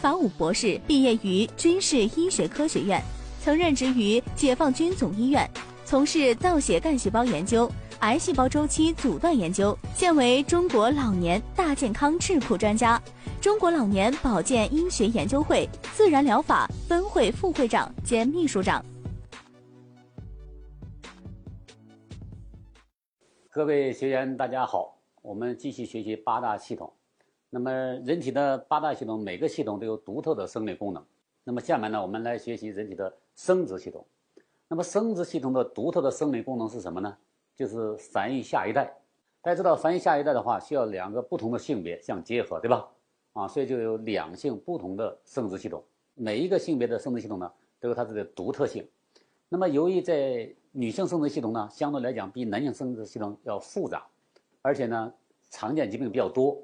[0.00, 3.02] 法武博士毕业于军事医学科学院，
[3.38, 5.46] 曾任职于解放军总医院，
[5.84, 13.00] 从事造血干细胞研究、癌细胞周期阻断研究，现为中国老年大健康智库专家。
[13.42, 18.82] 中国老年保健医学研究会自然疗法分会副会长兼秘书长。
[23.50, 26.90] 各位学员，大家好，我们继续学习八大系统。
[27.52, 27.70] 那么，
[28.04, 31.04] 人体的八大系统，每个系统都有独特的生理功能。
[31.42, 34.06] 那么，下面呢，我们来学习人体的生殖系统。
[34.68, 37.16] 那么，生殖系统的独特的生理功能是什么呢？
[37.56, 38.84] 就是繁育下一代。
[39.42, 42.88] 大家知道，繁育下一代的话，需要两个不同的性别相结合，对吧？
[43.32, 45.82] 啊，所以就有两性不同的生殖系统，
[46.14, 48.86] 每一个性别的生殖系统呢都有它自己的独特性。
[49.48, 54.06] 那么，由于在女性生殖系统呢，相对来讲比男性生殖系统要复杂，
[54.62, 55.12] 而且呢
[55.48, 56.56] 常见疾病比较多，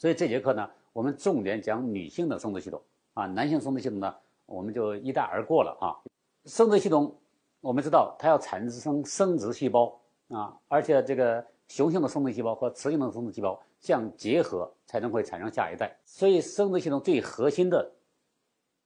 [0.00, 2.80] 所以这节课呢我们重点讲女性的生殖系统
[3.12, 6.00] 啊，男性生殖系统呢我们就一带而过了啊。
[6.46, 7.14] 生殖系统
[7.60, 13.60] 我们知道它要产生生殖细胞啊，而且这个雄性的生殖细胞和雌性的生殖细胞。
[13.80, 17.90] 相结合才能会产生下一代，所以生殖系统最核心的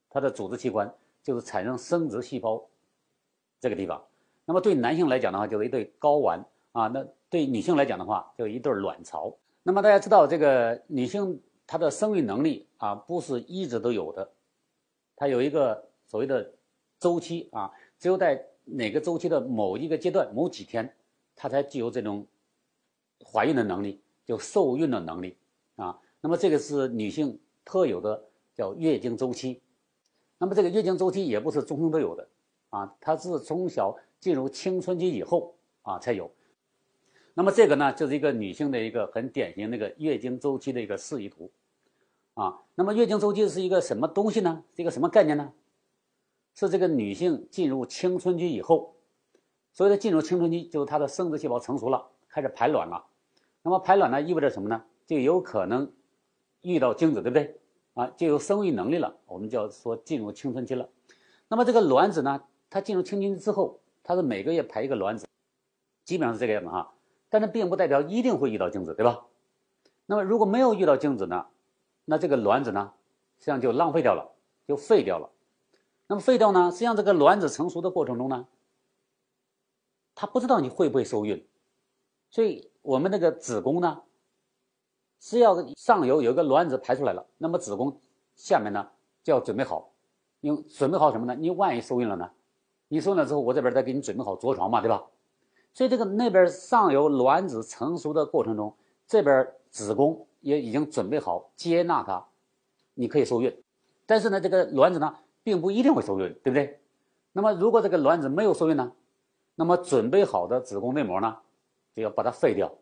[0.08, 0.88] 它的组织器官
[1.20, 2.64] 就是产生生殖细胞
[3.58, 4.00] 这个地方。
[4.44, 6.38] 那么对男性来讲的话，就是一对睾丸
[6.70, 9.36] 啊；那对女性来讲的话，就一对卵巢。
[9.64, 14.30] 那么大家知道，这个女性她的生育能力啊，不是一直都有的，
[15.16, 16.52] 它有一个所谓的
[17.00, 20.94] 周期啊，只有在哪个周期的某一个阶段、某几天，
[21.34, 22.24] 她才具有这种
[23.24, 24.00] 怀孕的能力。
[24.26, 25.36] 就受孕的能力
[25.76, 29.60] 啊，那么这个是女性特有的叫月经周期，
[30.38, 32.26] 那么这个月经周期也不是终生都有的
[32.70, 36.30] 啊，它是从小进入青春期以后啊才有。
[37.34, 41.50] 那么这个呢，就是一个女性的一个很典型那个月经周期的一个示意图
[42.34, 42.62] 啊。
[42.76, 44.62] 那么月经周期是一个什么东西呢？
[44.74, 45.52] 是一个什么概念呢？
[46.54, 48.94] 是这个女性进入青春期以后，
[49.72, 53.04] 所谓的进入青春期，就是她的生殖细胞成熟了，开始排卵了。
[53.62, 54.84] 那么排卵呢，意味着什么呢？
[55.04, 55.92] 就有可能
[56.62, 57.58] 遇到精子，对不对？
[57.94, 59.16] 啊，就有生育能力了。
[59.26, 60.88] 我们叫说进入青春期了。
[61.48, 65.26] 那么这个卵子呢，它进入青春期之后，它是每个月排一个卵子，
[66.04, 66.93] 基本上是这个样子哈。
[67.34, 69.26] 但是并不代表一定会遇到精子，对吧？
[70.06, 71.46] 那么如果没有遇到精子呢，
[72.04, 72.92] 那这个卵子呢，
[73.38, 74.30] 实际上就浪费掉了，
[74.68, 75.28] 就废掉了。
[76.06, 78.46] 那么废掉呢，实际上这个卵子成熟的过程中呢，
[80.14, 81.44] 它不知道你会不会受孕，
[82.30, 82.70] 所以。
[82.82, 84.02] 我们那个子宫呢，
[85.18, 87.98] 是要上游有一个卵子排出来了，那么子宫
[88.36, 88.90] 下面呢
[89.22, 89.90] 就要准备好，
[90.42, 91.34] 因为准备好什么呢？
[91.34, 92.30] 你万一受孕了呢？
[92.88, 95.02] 你受孕了之后，我这边再给你准备好着床嘛，对吧？
[95.74, 98.74] 所以这个那边上游卵子成熟的过程中，
[99.06, 102.24] 这边子宫也已经准备好接纳它，
[102.94, 103.54] 你可以受孕。
[104.06, 106.80] 但是呢，这个卵子呢并不一定会受孕，对不对？
[107.32, 108.92] 那么如果这个卵子没有受孕呢，
[109.56, 111.36] 那么准备好的子宫内膜呢？
[111.94, 112.72] 就要把它废掉，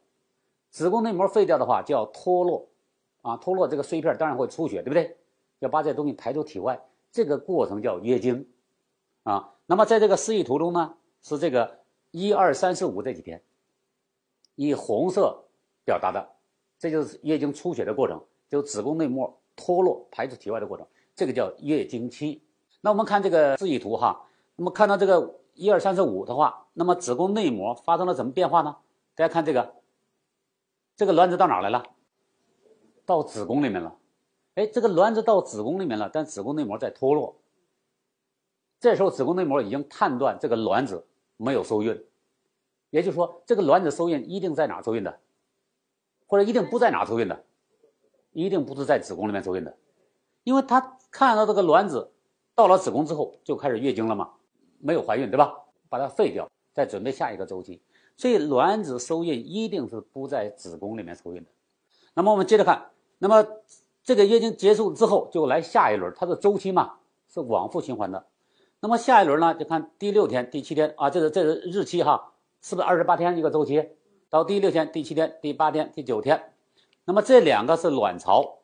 [0.70, 2.66] 子宫内膜废掉的话，就要脱落，
[3.20, 5.16] 啊，脱落这个碎片当然会出血，对不对？
[5.58, 8.48] 要把这东西排出体外，这个过程叫月经，
[9.22, 11.78] 啊，那么在这个示意图中呢，是这个
[12.12, 13.42] 一二三四五这几天，
[14.54, 15.44] 以红色
[15.84, 16.28] 表达的，
[16.78, 20.86] 这就是月经出血的过程，就子宫内膜脱落排出体外的过程，
[21.16, 22.42] 这个叫月经期。
[22.82, 28.76] 那我们看这个示意图哈，那么看到这个一二三四五的话，那么子宫内膜发生了什么变化呢？
[29.14, 29.74] 大家看这个，
[30.96, 31.82] 这个卵子到哪来了？
[33.06, 33.96] 到子宫里面了。
[34.54, 37.36] 哎，这个卵子到子宫里面了，但子宫内膜在脱落。
[38.78, 41.06] 这时候子宫内膜已经判断这个卵子
[41.42, 42.04] 没有受孕，
[42.90, 45.18] 也就是说，这个卵子受孕一定在哪受孕的，
[46.28, 47.44] 或者一定不在哪受孕的，
[48.32, 49.76] 一定不是在子宫里面受孕的，
[50.44, 52.12] 因为他看到这个卵子
[52.54, 54.30] 到了子宫之后就开始月经了嘛，
[54.78, 55.58] 没有怀孕，对吧？
[55.88, 57.82] 把它废掉，再准备下一个周期。
[58.16, 61.50] 所以卵子受孕一定是不在子宫里面受孕的。
[62.14, 63.44] 那么我们接着看，那么
[64.04, 68.26] 这个月经结束之后就来下一轮，它的周期嘛是往复循环的。
[68.84, 73.90] 那么下一轮呢，就看第六天、第七天啊，这是这是日期哈，是不是二十八天一个周期？
[74.28, 76.52] 到第六天、第七天、第八天、第九天，
[77.04, 78.58] 那么这两个是卵巢，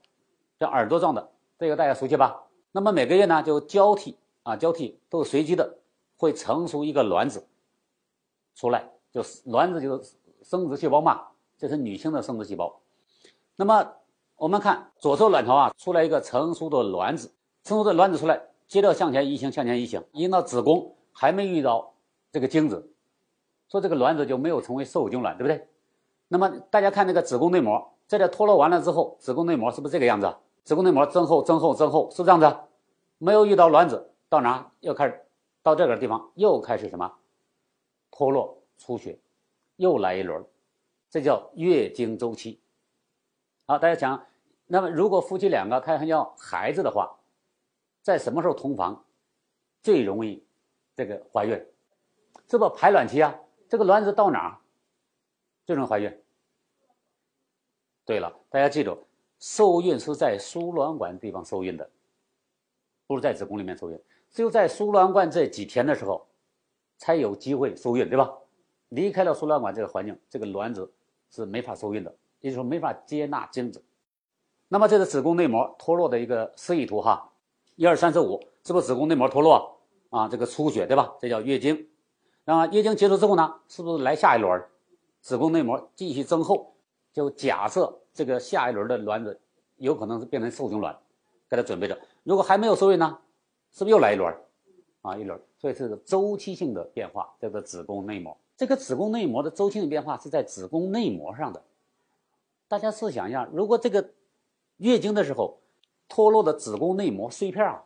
[0.58, 2.48] 这耳朵状的，这个大家熟悉吧？
[2.72, 5.78] 那么每个月呢就交替啊，交替都是随机的，
[6.16, 7.46] 会成熟一个卵子
[8.56, 8.90] 出来。
[9.12, 12.80] 就是卵子就是生殖细胞嘛，这是女性的生殖细胞。
[13.54, 13.92] 那么
[14.34, 17.32] 我们看左侧卵巢啊，出来一个成熟的卵子，
[17.62, 21.94] 成熟的卵子出来，接着向前移行，向前移行，移到子宫，还没遇到
[22.30, 22.92] 这个精子，
[23.68, 25.66] 说这个卵子就没有成为受精卵，对不对？
[26.28, 30.36] 那么大家看那个子宫内膜，在这脱落完了之后，子宫内膜是不是这个样子？
[30.64, 32.54] 子宫内膜增厚、增厚、增厚，是这样子？
[33.16, 35.18] 没有遇到卵子，到哪又开始
[35.62, 37.10] 到这个地方又开始什么
[38.10, 39.18] 脱落、出血，
[39.76, 40.44] 又来一轮，
[41.08, 42.60] 这叫月经周期。
[43.66, 44.26] 好，大家想，
[44.66, 47.17] 那么如果夫妻两个他还要孩子的话，
[48.02, 49.04] 在什么时候同房
[49.82, 50.44] 最容易
[50.94, 51.66] 这个怀孕？
[52.46, 53.34] 这不排卵期啊？
[53.68, 54.58] 这个卵子到哪儿
[55.66, 56.22] 最容易怀孕？
[58.04, 59.06] 对了，大家记住。
[59.38, 61.88] 受孕是在输卵管地方受孕的，
[63.06, 64.00] 不是在子宫里面受孕。
[64.30, 66.26] 只有在输卵管这几天的时候，
[66.96, 68.36] 才有机会受孕，对吧？
[68.88, 70.90] 离开了输卵管这个环境，这个卵子
[71.30, 73.84] 是没法受孕的，也就是说没法接纳精子。
[74.66, 77.30] 那么这是子宫内膜脱落的一个示意图哈，
[77.78, 79.78] 一二三四五，是不是子宫内膜脱落
[80.10, 80.26] 啊？
[80.26, 81.14] 这个出血对吧？
[81.20, 81.88] 这叫月经。
[82.44, 84.60] 那么月经结束之后呢，是不是来下一轮？
[85.20, 86.74] 子宫内膜继续增厚，
[87.12, 87.96] 就假设。
[88.12, 89.40] 这个下一轮的卵子
[89.76, 90.98] 有可能是变成受精卵，
[91.48, 91.96] 给它准备着。
[92.24, 93.16] 如果还没有受孕呢，
[93.70, 94.34] 是不是又来一轮？
[95.02, 95.40] 啊，一轮。
[95.56, 98.36] 所以是个周期性的变化，叫做子宫内膜。
[98.56, 101.62] 这个子宫内膜的周期性变化是在子宫内膜上的。
[102.66, 104.10] 大家试想一下，如果这个
[104.78, 105.60] 月经的时候
[106.08, 107.84] 脱落的子宫内膜碎片啊，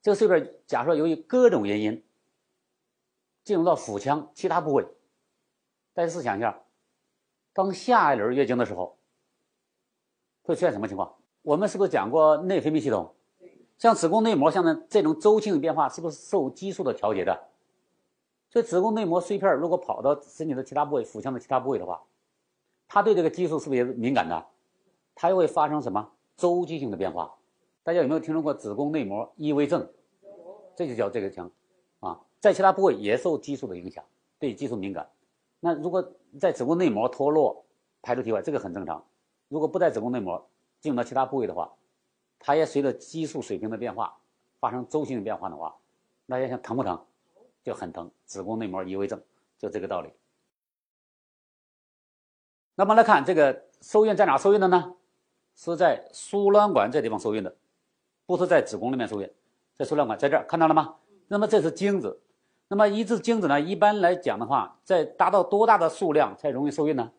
[0.00, 2.02] 这个碎片假设由于各种原因
[3.44, 4.86] 进入到腹腔其他部位，
[5.92, 6.60] 大家试想一下。
[7.52, 8.96] 当下一轮月经的时候，
[10.42, 11.16] 会出现什么情况？
[11.42, 13.12] 我们是不是讲过内分泌系统？
[13.78, 17.48] 像子宫内膜，像这种周期性变化，是不是受激素的调节的？
[18.50, 22.00] 所以子宫内膜碎片如果跑到身体的其他部位、腹腔的其他部位的话，
[22.86, 24.46] 它对这个激素是不是也敏感的？
[25.16, 27.34] 它又会发生什么周期性的变化？
[27.82, 29.86] 大家有没有听说过子宫内膜异位症？
[30.76, 31.50] 这就叫这个腔
[31.98, 34.04] 啊，在其他部位也受激素的影响，
[34.38, 35.10] 对激素敏感。
[35.58, 37.64] 那如果在子宫内膜脱落
[38.00, 39.04] 排出体外，这个很正常。
[39.48, 40.48] 如果不在子宫内膜
[40.80, 41.74] 进入到其他部位的话，
[42.38, 44.16] 它也随着激素水平的变化
[44.60, 45.74] 发生周期性变化的话，
[46.28, 47.04] 大家想疼不疼？
[47.64, 48.08] 就很疼。
[48.24, 49.20] 子宫内膜异位症
[49.58, 50.10] 就这个道理。
[52.76, 54.94] 那么来看这个受孕在哪受孕的呢？
[55.58, 57.52] 是在输卵管这地方受孕的，
[58.26, 59.28] 不是在子宫里面受孕，
[59.74, 60.94] 在输卵管在这儿看到了吗？
[61.26, 62.20] 那么这是精子。
[62.68, 63.60] 那么一只精子呢？
[63.60, 67.10] 一般来讲的话，在达到多大的数量才容易受孕呢？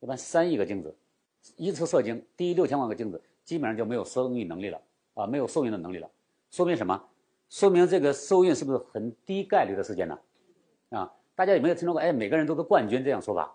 [0.00, 0.96] 一般三亿个精子，
[1.56, 4.80] 一次射精低于六千万个精子，基本上就没有生育能力了
[5.14, 6.10] 啊，没有受孕的能力了。
[6.50, 7.00] 说明什么？
[7.48, 10.18] 说明这个受孕是不是很低概率的事件呢？
[10.90, 12.00] 啊，大家有没有听说过？
[12.00, 13.54] 哎，每个人都是冠军这样说法？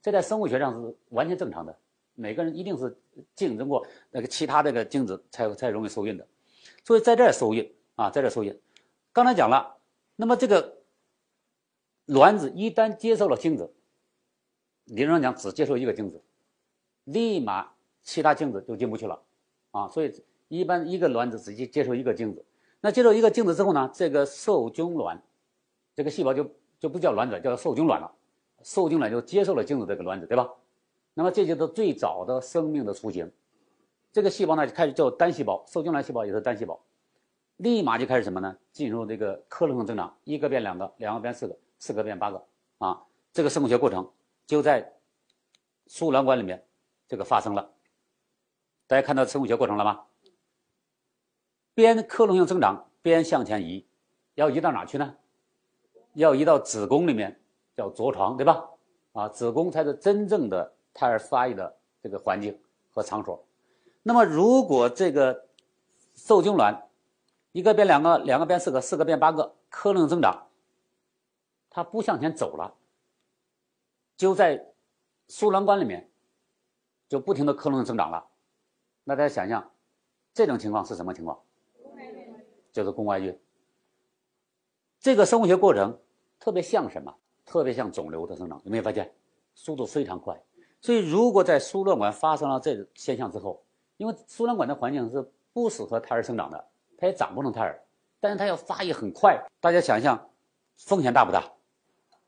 [0.00, 1.76] 这在生物学上是完全正常的。
[2.14, 2.96] 每个人一定是
[3.34, 6.26] 竞争过那个其他这个精子才才容易受孕的。
[6.84, 8.60] 所以在这受孕啊，在这受孕。
[9.12, 9.78] 刚才讲了。
[10.14, 10.76] 那么这个
[12.04, 13.72] 卵子一旦接受了精子，
[14.84, 16.22] 理论上讲只接受一个精子，
[17.04, 17.72] 立马
[18.02, 19.20] 其他精子就进不去了，
[19.70, 20.12] 啊，所以
[20.48, 22.44] 一般一个卵子只接接受一个精子。
[22.82, 25.20] 那接受一个精子之后呢，这个受精卵
[25.96, 26.48] 这个细胞就
[26.78, 28.12] 就不叫卵子，叫受精卵了。
[28.62, 30.48] 受精卵就接受了精子这个卵子，对吧？
[31.14, 33.30] 那么这就是最早的生命的雏形。
[34.12, 36.80] 这个细胞呢就开始叫单细胞，受精卵细胞也是单细胞。
[37.58, 38.56] 立马就开始什么呢？
[38.72, 42.44] 进入这个克隆性增长，一个变两个，两个变四个，四个变八个
[42.78, 43.04] 啊！
[43.32, 44.10] 这个生物学过程
[44.46, 44.92] 就在
[45.86, 46.64] 输卵管里面
[47.06, 47.70] 这个发生了。
[48.86, 50.02] 大家看到生物学过程了吗？
[51.74, 53.86] 边克隆性增长边向前移，
[54.34, 55.14] 要移到哪去呢？
[56.14, 57.40] 要移到子宫里面，
[57.74, 58.68] 叫着床，对吧？
[59.12, 62.58] 啊，子宫才是真正的胎儿发育的这个环境
[62.90, 63.44] 和场所。
[64.02, 65.46] 那么，如果这个
[66.14, 66.88] 受精卵
[67.52, 70.48] 一个变两个，两个变四个，四个变八个，克隆增长，
[71.70, 72.74] 它不向前走了，
[74.16, 74.72] 就在
[75.28, 76.10] 输卵管里面，
[77.08, 78.26] 就不停的克隆增长了。
[79.04, 79.70] 那大家想象，
[80.34, 81.40] 这种情况是什么情况？
[82.72, 83.38] 就是宫外孕。
[84.98, 86.00] 这个生物学过程
[86.38, 87.14] 特别像什么？
[87.44, 89.14] 特别像肿瘤的生长，有没有发现？
[89.54, 90.42] 速度非常快。
[90.82, 93.62] 所以，如果在输卵管发生了这种现象之后，
[93.96, 96.62] 因为输卵管的环境是不适合胎儿生长的。
[96.98, 97.80] 它也长不成胎儿，
[98.20, 99.40] 但是它要发育很快。
[99.60, 100.28] 大家想一想，
[100.76, 101.42] 风险大不大？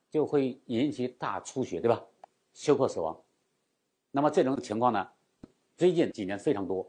[0.09, 2.01] 就会引起大出血，对吧？
[2.53, 3.21] 休克死亡。
[4.13, 5.09] 那么这种情况呢，
[5.77, 6.89] 最近几年非常多。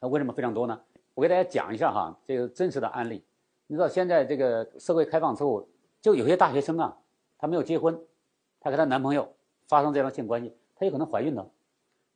[0.00, 0.80] 那为什么非常多呢？
[1.14, 3.24] 我给大家讲一下哈，这个真实的案例。
[3.68, 5.64] 你知道现在这个社会开放之后，
[6.00, 6.96] 就有些大学生啊，
[7.38, 8.00] 她没有结婚，
[8.60, 9.32] 她跟她男朋友
[9.72, 11.50] 发生这样的性关系，她有可能怀孕了。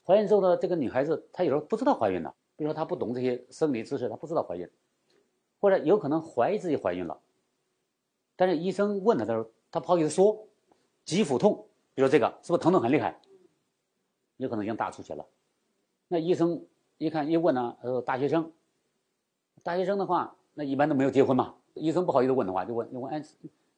[0.05, 2.35] 怀孕之后呢，这个女孩子她有时候不知道怀孕了。
[2.55, 4.69] 比如说，她不懂这些生理知识，她不知道怀孕，
[5.59, 7.19] 或者有可能怀疑自己怀孕了，
[8.37, 10.47] 但是医生问她的时候，她不好意思说，
[11.07, 13.19] 急腹痛，比如说这个是不是疼痛很厉害？
[14.37, 15.25] 有可能已经大出血了，
[16.09, 16.63] 那医生
[16.99, 18.53] 一看一问呢，呃，大学生，
[19.63, 21.55] 大学生的话，那一般都没有结婚嘛。
[21.73, 23.23] 医生不好意思问的话，就问就问，哎，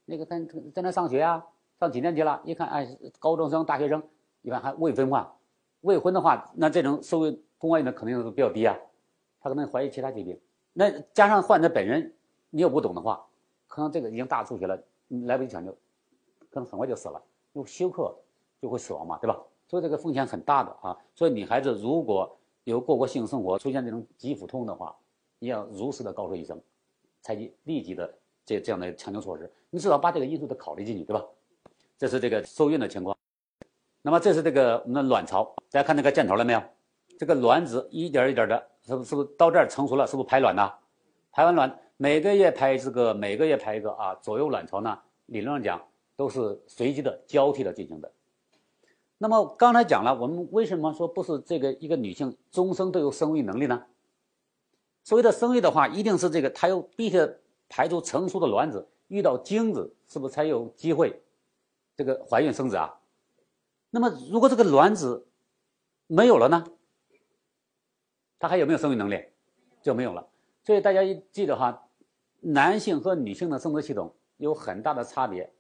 [0.04, 0.40] 那个在
[0.74, 1.44] 在那上学啊，
[1.78, 2.40] 上几年级了？
[2.44, 4.02] 一看，哎，高中生、大学生，
[4.42, 5.36] 一般还未婚化。
[5.82, 7.20] 未婚的话，那这种受
[7.56, 8.76] 宫外孕的可能性比较低啊。
[9.40, 10.40] 他可能怀疑其他疾病。
[10.72, 12.12] 那加上患者本人，
[12.50, 13.24] 你又不懂的话，
[13.68, 14.76] 可能这个已经大出血了，
[15.26, 15.70] 来不及抢救，
[16.50, 18.12] 可能很快就死了，因为休克
[18.60, 19.40] 就会死亡嘛，对吧？
[19.68, 20.98] 所以这个风险很大的啊。
[21.14, 24.96] 所以女孩子如果有过过性生活，出现这种急腹痛的话，
[25.38, 26.60] 你要如实的告诉医生，
[27.22, 28.12] 采取立即的
[28.44, 29.48] 这这样的抢救措施。
[29.70, 31.24] 你至少把这个因素都考虑进去，对吧？
[31.98, 33.16] 这是这个受孕的情况。
[34.02, 36.62] 那么这是这个我们的卵巢，大家看那个箭头了没有？
[37.18, 40.06] 这个卵子一点一点的，是不是不是到这儿成熟了？
[40.06, 40.72] 是不是排卵呢？
[41.32, 44.14] 排完卵，每个月排这个，每个月排一个啊。
[44.22, 48.12] 左右卵巢呢，理论上讲都是随机的交替的进行的。
[49.18, 53.84] 那么刚才讲了，我们为什么说不是这个一个女性终生都有生育能力呢？
[55.02, 57.18] 所谓的生育的话，一定是这个她有必须
[57.68, 61.20] 排出成熟的卵子，遇到精子，是不是才有机会
[61.98, 63.00] 这个怀孕生子啊？
[63.90, 65.26] 那么如果这个卵子
[66.06, 66.64] 没有了呢？
[68.38, 69.20] 它还有没有生育能力？
[69.82, 70.24] 就没有了。
[70.62, 71.88] 所以大家一记得哈，
[72.38, 75.52] 男性和女性的生殖系统有很大的差别，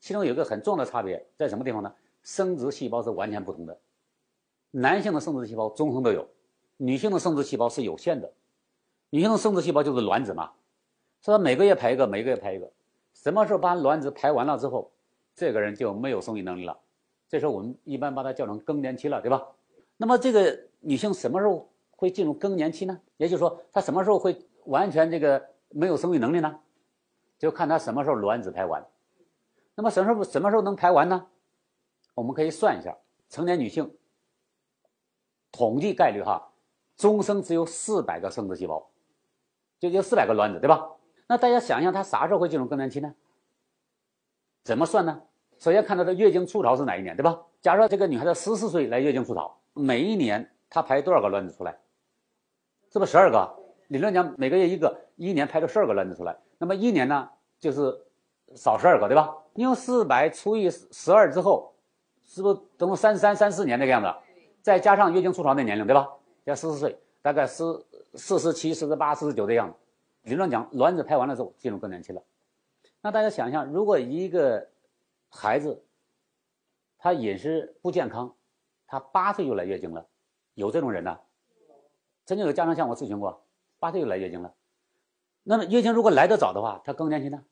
[0.00, 1.94] 其中有一个很重要的差别在什么地方呢？
[2.22, 3.78] 生殖细胞是完全不同的。
[4.70, 6.26] 男性的生殖细胞终生都有，
[6.78, 8.32] 女性的生殖细胞是有限的。
[9.10, 10.52] 女性的生殖细胞就是卵子嘛，
[11.20, 12.72] 所以每个月排一个，每个月排一个。
[13.12, 14.91] 什么时候把卵子排完了之后，
[15.34, 16.78] 这个人就没有生育能力了。
[17.28, 19.46] 这时候我们一般把它叫成更年期了，对吧？
[19.96, 21.68] 那么这个女性什么时候？
[21.94, 26.58] 会进入更年期呢，也就是说，她什么时候会完全这个没有生育能力呢？
[27.38, 28.84] 就看她什么时候卵子排完。
[29.76, 31.28] 那么什么时候什么时候能排完呢？
[32.14, 32.98] 我们可以算一下，
[33.28, 33.94] 成年女性
[35.52, 36.50] 统计概率哈，
[36.96, 38.90] 终生只有四百个生殖细胞，
[39.78, 40.90] 就就四百个卵子，对吧？
[41.28, 43.14] 那大家想一想，她啥时候会进入更年期呢？
[44.64, 45.20] 怎么算呢？
[45.58, 47.40] 首先看她的月经初潮是哪一年，对吧？
[47.60, 51.76] 假设这个女孩子十四岁来月经初潮，每一年她排多少个卵子出来？
[52.90, 53.56] 是不是十二个？
[53.88, 56.36] 理论讲每个月一个，一年排出十二个卵子出来。
[56.58, 57.28] 那么一年呢，
[57.58, 57.92] 就是
[58.54, 59.36] 少十二个，对吧？
[59.54, 61.74] 你用四百除以十二之后，
[62.22, 64.08] 是不是等于三三三四年这个样子？
[64.62, 66.08] 再加上月经初潮的年龄，对吧？
[66.46, 67.64] 加十四岁，大概十
[68.14, 69.76] 四十七、四十八、四十九的样子。
[70.22, 72.22] 理论讲，卵子排完了之后进入更年期了。
[73.02, 74.70] 那大家想一下，如果一个
[75.28, 75.84] 孩子
[76.98, 78.34] 他饮食不健康，
[78.86, 80.06] 他八岁就来月经了，
[80.54, 81.18] 有这种人呢？
[82.24, 83.44] 曾经有家长向我咨询过，
[83.80, 84.54] 八岁就来月经了。
[85.42, 87.44] 那么月经如果来得早的话，他更年期呢，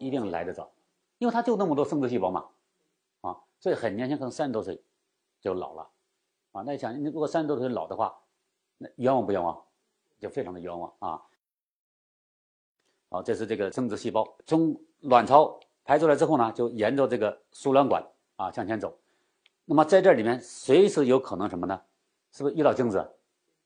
[0.00, 0.72] 一定来得早，
[1.18, 2.48] 因为他就那么多生殖细胞嘛，
[3.20, 4.82] 啊，所以很年轻，可能三十多岁
[5.40, 5.88] 就老了，
[6.50, 8.20] 啊，那你想，你如果三十多岁老的话，
[8.78, 9.64] 那冤枉不冤枉？
[10.18, 11.22] 就非常的冤枉啊。
[13.08, 18.04] 好，这是这个生殖细胞从卵巢排出来之后呢，就沿着这个输卵管
[18.36, 18.98] 啊向前走。
[19.64, 21.80] 那么在这里面随时有可能什么呢？
[22.32, 23.08] 是不是遇到精子？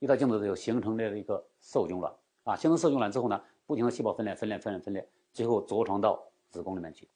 [0.00, 2.14] 遇到精子就形成了一个受精卵
[2.44, 7.08] 啊，形成受精卵之后呢，不停的细胞分裂、分裂、分裂、分裂，最后着床到子宫里面去。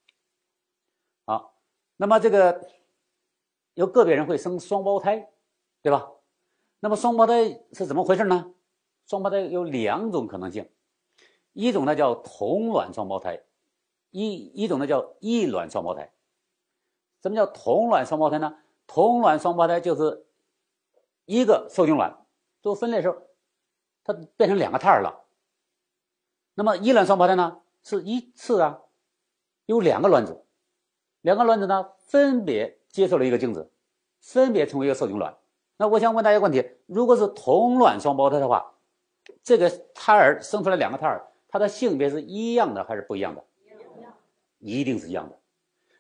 [1.25, 1.55] 好，
[1.97, 2.67] 那么这个
[3.75, 5.31] 有个别人会生双胞胎，
[5.81, 6.11] 对吧？
[6.81, 8.53] 那么双胞胎是怎么回事呢？
[9.07, 10.69] 双胞胎有两种可能性，
[11.53, 13.43] 一种呢叫同卵双胞胎，
[14.11, 16.13] 一一种呢叫异卵双胞胎。
[17.23, 18.59] 什么叫同卵双胞胎呢？
[18.87, 20.27] 同卵双胞胎就是
[21.25, 22.19] 一个受精卵。
[22.61, 23.17] 做分裂时候，
[24.05, 25.25] 它变成两个胎儿了。
[26.55, 28.83] 那么异卵双胞胎呢，是一次啊，
[29.67, 30.45] 有两个卵子，
[31.23, 33.73] 两个卵子呢分别接受了一个精子，
[34.21, 35.37] 分别成为一个受精卵。
[35.77, 38.75] 那我想问大家一个问题：如果是同卵双胞胎的话，
[39.43, 43.45] 这个胎儿生出来两个胎儿，它的性别是一样的还是不一样的？
[44.59, 45.39] 一定是一样的。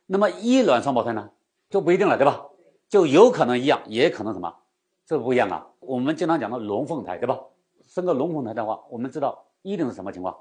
[0.06, 1.30] 那么异卵双胞胎呢，
[1.68, 2.48] 就不一定了，对吧？
[2.88, 4.56] 就有可能一样，也可能什么？
[5.04, 5.68] 这不一样啊！
[5.80, 7.38] 我们经常讲的龙凤胎，对吧？
[7.86, 10.34] 生个龙凤胎的话，我们知道一定是什么情况？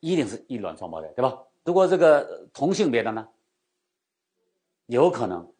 [0.00, 1.42] 一定是异卵双胞胎，对吧？
[1.64, 3.28] 如果这个同性别的呢，
[4.86, 5.50] 有可能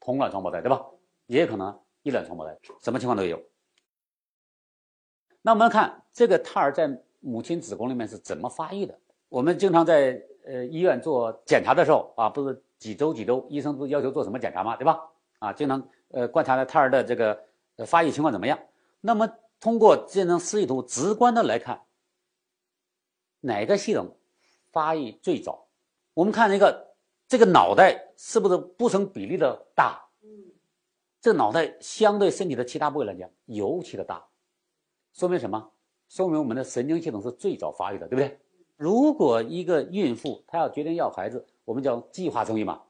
[0.00, 0.84] 同卵双胞胎，对吧？
[1.26, 3.42] 也可能异卵双胞胎，什么情况都有。
[5.40, 8.98] 那我们看这个胎儿在母亲子宫里面是怎么发育的？
[9.28, 14.76] 我们经常在呃医院做检查的时候啊，不是几周几周，医生不要求做什么检查吗？
[14.76, 15.00] 对吧？
[15.38, 15.88] 啊，经常。
[16.12, 17.40] 呃，观察了胎儿的这个
[17.86, 18.58] 发育情况怎么样？
[19.00, 21.82] 那么通过这张示意图直观的来看，
[23.38, 24.16] 哪个系统
[24.72, 25.68] 发育最早？
[26.14, 26.96] 我们看一个
[27.28, 30.04] 这个脑袋是不是不成比例的大？
[31.20, 34.26] 这脑袋相对身体的其他部位来讲尤其的大，
[35.12, 35.70] 说明什么？
[36.10, 38.36] 说明我们的神经系统是最早发育的，对不对？
[38.76, 42.82] 如果一个孕妇她要决定要孩子，我们叫计划生育嘛。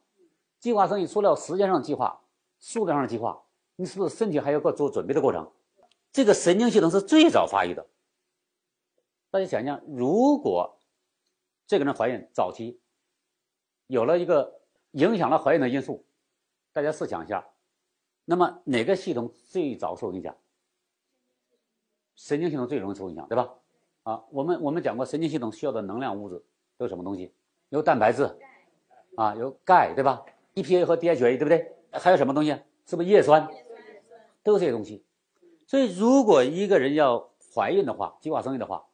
[0.58, 2.22] 计划生育除了时间上计划、
[2.58, 3.42] 数量上计划，
[3.76, 5.52] 你是不是身体还有个做准备的过程？
[6.10, 7.86] 这个神经系统是最早发育的。
[9.30, 10.78] 大家想想，如果
[11.66, 12.80] 这个人怀孕早期
[13.86, 14.62] 有了一个
[14.92, 16.06] 影响了怀孕的因素，
[16.72, 17.46] 大家试想一下，
[18.24, 20.34] 那么哪个系统最早受影响？
[22.20, 23.50] 神经系统最容易受影响，对吧？
[24.02, 26.36] 啊，我们我们讲过，神经系统需要的能量物质
[26.76, 27.32] 都有什么东西？
[27.70, 28.30] 有蛋白质，
[29.16, 30.22] 啊，有钙，对吧
[30.54, 31.74] ？EPA 和 DHA，对不对？
[31.92, 32.54] 还有什么东西？
[32.84, 33.48] 是不是叶酸？
[34.42, 35.02] 都是这些东西。
[35.66, 38.86] 所以，如果一个人要怀孕的话，计划生育的话，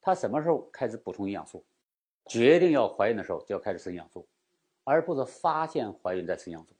[0.00, 1.64] 他什么时候开始补充营养素？
[2.26, 4.28] 决定要怀孕的时候就要开始吃营养素，
[4.84, 6.72] 而不是发现怀孕再吃营养素。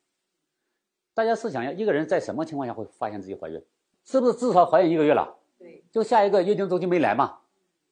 [1.15, 3.61] 大家试想一下，一个人在什么情况下会发现自己怀孕？
[4.05, 5.37] 是不是至少怀孕一个月了？
[5.59, 7.39] 对，就下一个月经周期没来嘛，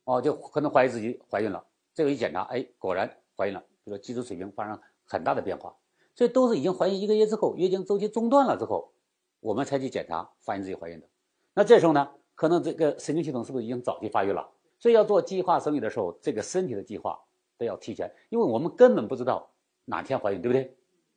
[0.04, 1.64] 哦，就可能怀疑自己怀孕了。
[1.92, 5.76] 这个一检查，哎，果然怀孕了，比如说激素水平发生很大的变化。
[6.14, 8.92] 这都是已经怀孕一个月之后，月经周期中断了之后，
[9.40, 11.06] 我们才去检查，发现自己怀孕的。
[11.54, 14.48] 那这时候呢，可能这个神经系统是不是已经早期发育了？
[14.78, 17.18] 所以要做计划生育的时候，这个身体的计划
[17.58, 19.50] 都要提前，因为我们根本不知道
[19.84, 20.76] 哪天怀孕，对不对？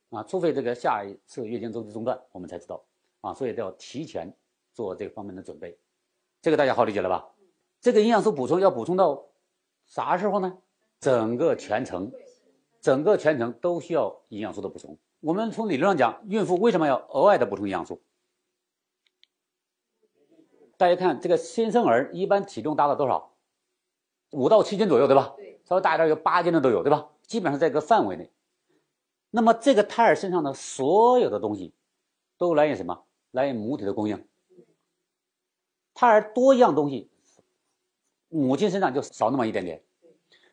[0.09, 2.83] 啊，除非这个下一次月经周期中断，我们才知道。
[3.21, 4.33] 啊，所以都要提前
[4.73, 5.77] 做这方面的准备。
[6.41, 7.31] 这个大家好理解了吧？
[7.81, 9.25] 这个营养素补充要补充到
[9.85, 10.57] 啥时候呢？
[11.01, 12.13] 整个全程，
[12.79, 14.97] 整个全程都需要营养素的补充。
[15.19, 18.01] 我们从理论上讲，孕妇为什么要额外的补充营养素？
[20.77, 23.33] 大家看，这个新生儿一般体重达到多少？
[24.31, 25.33] 五到七斤左右，对吧？
[25.35, 27.09] 对，稍微大一点有八斤的都有，对吧？
[27.23, 28.31] 基本上在一个范围内。
[29.29, 31.73] 那么这个胎儿身上的所有的东西，
[32.37, 33.03] 都来源什么？
[33.31, 34.25] 来源母体的供应。
[35.93, 37.09] 胎儿多一样东西，
[38.27, 39.83] 母亲身上就少那么一点点。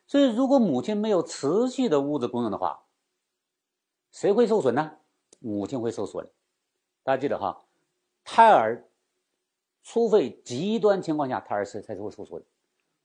[0.05, 2.85] 所以，如果母亲没有持续的物质供应的话，
[4.11, 4.97] 谁会受损呢？
[5.39, 6.29] 母亲会受损。
[7.03, 7.65] 大家记得哈，
[8.23, 8.89] 胎儿，
[9.83, 12.43] 除非极端情况下，胎儿是才是会受损。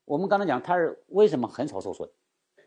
[0.05, 2.09] 我们刚才讲胎儿为什么很少受损？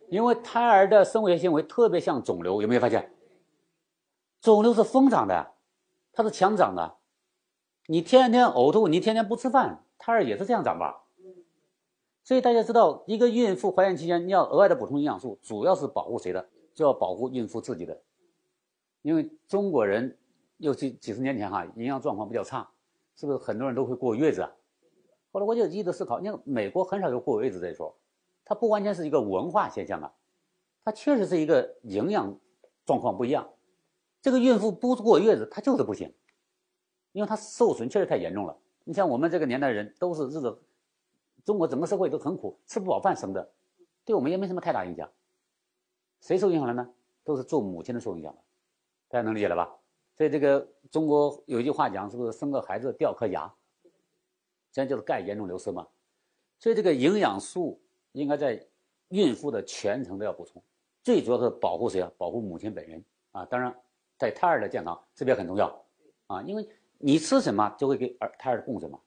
[0.09, 3.13] 因为胎儿的生物学行为特别像肿瘤，有没有发现？
[4.41, 5.55] 肿瘤是疯长的，
[6.13, 6.96] 它是强长的。
[7.89, 11.05] 你天天呕吐，你天天不吃饭，胎儿也是这样长吧？
[12.25, 16.49] 所以大家知道，一个孕妇怀孕期间你要额外的补充营养素，主要是保护谁的？
[16.75, 18.03] 就要保护孕妇自己的。
[19.03, 20.19] 因为中国人，
[20.59, 22.69] 尤其几十年前哈，营养状况比较差，
[23.15, 24.51] 是不是很多人都会过月子啊？
[25.31, 27.97] 后来我就一直思考，你看美国很少有过月子这一说，
[28.45, 30.13] 它不完全是一个文化现象啊，
[30.85, 32.37] 它确实是一个营养
[32.85, 33.49] 状况不一样。
[34.21, 36.13] 这个孕妇不过月子，她就是不行。
[37.17, 38.55] 因为它受损确实太严重了。
[38.85, 40.61] 你像我们这个年代人，都是日子，
[41.47, 43.51] 中国整个社会都很苦，吃不饱饭生的，
[44.05, 45.11] 对我们也没什么太大影响。
[46.21, 46.87] 谁受影响了呢？
[47.25, 48.39] 都是做母亲的受影响了。
[49.09, 49.75] 大家能理解了吧？
[50.15, 53.51] 所以这个中国有一句话讲，是不是生个孩子掉颗牙？
[54.71, 55.89] 这就是钙严重流失嘛。
[56.59, 57.81] 所以这个营养素
[58.13, 58.63] 应该在
[59.09, 60.63] 孕妇的全程都要补充，
[61.03, 62.13] 最主要是保护谁啊？
[62.19, 63.03] 保护母亲本人
[63.33, 63.47] 啊。
[63.47, 63.75] 当然，
[64.19, 65.83] 在胎儿的健康这边很重要
[66.27, 66.69] 啊，因为。
[66.99, 68.99] 你吃什么就会给儿胎儿供什么。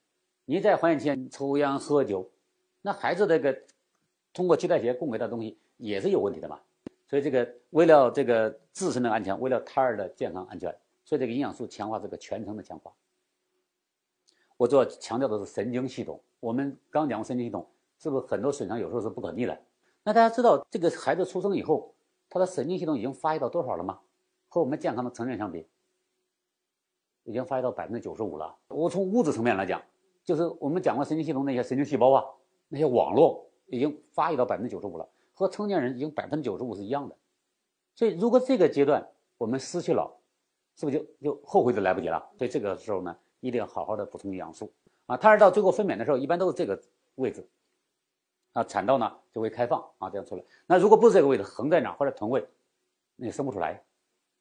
[0.45, 2.29] 你在怀孕期间抽烟喝酒，
[2.81, 3.57] 那孩子这个
[4.33, 6.59] 通过脐带血供给的东西也是有问题的嘛。
[7.07, 12.91] 所以这个为了这个自身的安全，为了胎儿的健康安全，所以这个营养素强化这个全程的强化。
[14.57, 16.21] 我主要强调的是神经系统。
[16.39, 19.59] 我们刚讲过神经系统，是不是很多损伤有时候是不可逆的？
[20.03, 21.93] 那大家知道这个孩子出生以后，
[22.29, 23.99] 他的神经系统已经发育到多少了吗？
[24.47, 25.67] 和我们健康的成人相比？
[27.29, 28.57] 已经发育到百分之九十五了。
[28.69, 29.79] 我从物质层面来讲，
[30.23, 32.25] 就是我们讲过神经系统那些神经细胞啊，
[32.67, 37.15] 那些网络已经发育到百分之九十五了，和成年人已经百分之九十五是一样的。
[37.93, 40.11] 所以，如果这个阶段我们失去了，
[40.75, 42.27] 是不是就就后悔就来不及了？
[42.35, 44.73] 所以这个时候呢，一定要好好的补充营养素
[45.05, 45.15] 啊。
[45.15, 46.81] 胎儿到最后分娩的时候，一般都是这个
[47.13, 47.47] 位置
[48.53, 50.43] 啊，产道呢就会开放啊，这样出来。
[50.65, 52.43] 那如果不是这个位置，横在哪或者臀位，
[53.17, 53.79] 那也生不出来，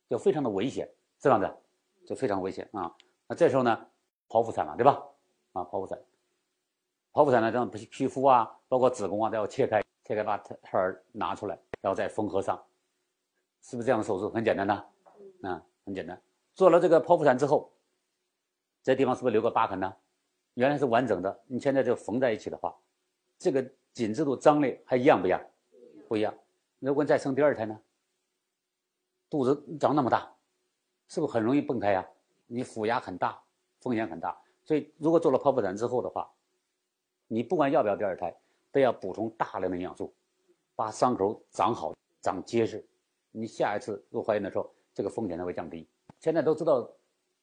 [0.08, 0.86] 就非常的危险，
[1.18, 1.46] 是这样子。
[2.08, 2.90] 就非常危险啊！
[3.26, 3.86] 那这时候呢，
[4.30, 4.92] 剖腹产了，对吧？
[5.52, 5.98] 啊，剖腹产，
[7.12, 12.56] 剖腹产呢，这样皮皮肤啊，包括子宫啊，都要切开，切开把胎胎儿拿出来，然后再缝合上，
[13.60, 14.30] 是不是这样的手术？
[14.30, 14.74] 很简单的，
[15.42, 16.18] 啊，很简单。
[16.54, 17.70] 做了这个剖腹产之后，
[18.82, 19.94] 这地方是不是留个疤痕呢？
[20.54, 22.74] 原来是完整的，你现在就缝在一起的话，
[23.36, 25.38] 这个紧致度、张力还一样不一样？
[26.08, 26.34] 不一样。
[26.78, 27.78] 如果你再生第二胎呢？
[29.28, 30.34] 肚子长那么大。
[31.08, 32.06] 是不是很容易崩开呀？
[32.46, 33.38] 你腹压很大，
[33.80, 34.38] 风险很大。
[34.64, 36.30] 所以如果做了剖腹产之后的话，
[37.26, 38.34] 你不管要不要第二胎，
[38.70, 40.14] 都要补充大量的营养素，
[40.76, 42.86] 把伤口长好、长结实。
[43.30, 45.86] 你下一次如果怀孕的时候，这个风险才会降低。
[46.20, 46.90] 现在都知道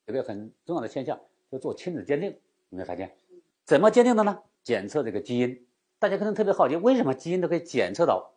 [0.05, 1.19] 有个很重要的现象，
[1.51, 2.29] 就做亲子鉴定，
[2.69, 3.15] 有没有发现？
[3.63, 4.43] 怎么鉴定的呢？
[4.63, 5.67] 检测这个基因。
[5.97, 8.33] 大家可能特别好奇，为什么基因都可以检测到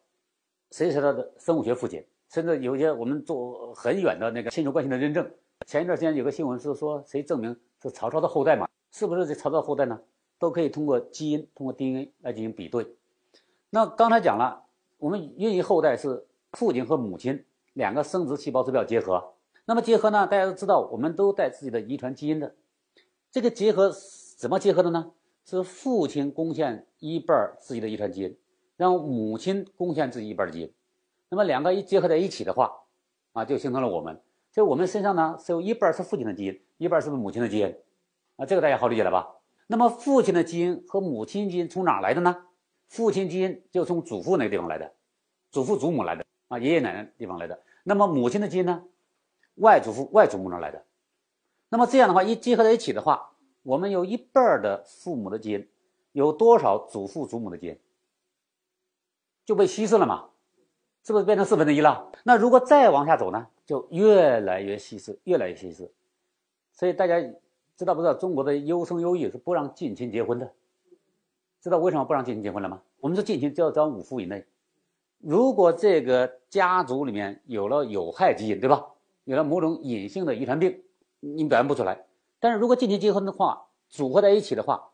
[0.70, 2.06] 谁是他的生物学父亲？
[2.30, 5.30] 甚至有些我们做很远的那个亲属关系的认证。
[5.66, 8.68] 前一段时间有个新闻是说，谁证明是曹操的后代嘛？
[8.92, 10.00] 是不是这曹操后代呢？
[10.38, 12.94] 都可以通过基因、通过 DNA 来进行比对。
[13.70, 14.64] 那刚才讲了，
[14.98, 19.32] 我们孕育后代是父亲和母亲两个生殖细胞指标结合。
[19.64, 20.26] 那么结合呢？
[20.26, 22.54] 大家都知道，我们都带自己的遗传基因的。
[23.30, 23.92] 这个结合
[24.36, 25.12] 怎么结合的呢？
[25.44, 28.36] 是父亲贡献一半自己的遗传基因，
[28.76, 30.72] 让母亲贡献自己一半的基因。
[31.28, 32.72] 那么两个一结合在一起的话，
[33.32, 34.20] 啊，就形成了我们。
[34.50, 37.76] 所以我们身上呢是有一半是父亲的基因，一半是母亲的基因。
[38.36, 39.36] 啊，这个大家好理解了吧？
[39.66, 42.46] 那么父亲的基因和母亲基因从哪来的呢？
[42.86, 44.94] 父亲基因就从祖父那个地方来的，
[45.50, 47.62] 祖父祖母来的啊，爷爷奶奶地方来的。
[47.84, 48.84] 那么母亲的基因呢？
[49.56, 50.84] 外祖父外祖母那来的。
[51.68, 55.68] 那么这样的话一结合在一起的话，我们有一半的父母的基因，
[56.12, 57.78] 有多少祖父祖母的基因
[59.44, 60.30] 就被稀释了嘛？
[61.08, 62.12] 是不是变成四分之一了？
[62.22, 65.90] 那如果再往下走呢，就越来越稀释，越来越稀释。
[66.72, 67.16] 所以大家。
[67.78, 70.52] 知道不知道中国的优生优育是不让近亲结婚的？
[71.60, 72.82] 知道为什么不让近亲结婚了吗？
[72.98, 74.44] 我们说近亲就要找五夫以内。
[75.20, 78.84] 如果这个家族里面有了有害基因，对吧？
[79.22, 80.82] 有了某种隐性的遗传病，
[81.20, 82.04] 你表现不出来。
[82.40, 84.90] 但是如果近亲结婚的话，组合在一起的话，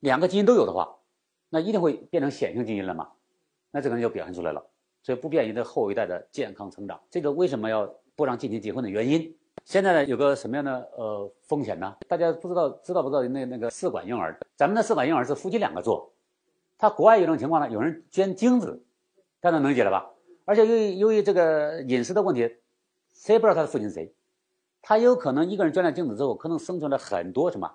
[0.00, 0.96] 两个基因都有的话，
[1.50, 3.10] 那一定会变成显性基因了嘛？
[3.70, 4.66] 那这个人就表现出来了。
[5.04, 6.98] 所以不便于的后一代的健康成长。
[7.10, 7.86] 这个为什么要
[8.16, 9.36] 不让近亲结婚的原因？
[9.66, 11.94] 现在呢，有个什么样的呃风险呢？
[12.08, 13.22] 大家不知道知道不知道？
[13.22, 16.10] 那那个试管婴儿，咱们的试管婴儿是夫妻两个做，
[16.78, 18.82] 他国外有种情况呢，有人捐精子，
[19.40, 20.10] 大家能理解了吧？
[20.46, 22.56] 而且由于由于这个隐私的问题，
[23.12, 24.14] 谁也不知道他的父亲是谁，
[24.80, 27.70] 他有可能一个人捐了精子之后，可能生出来很多什么，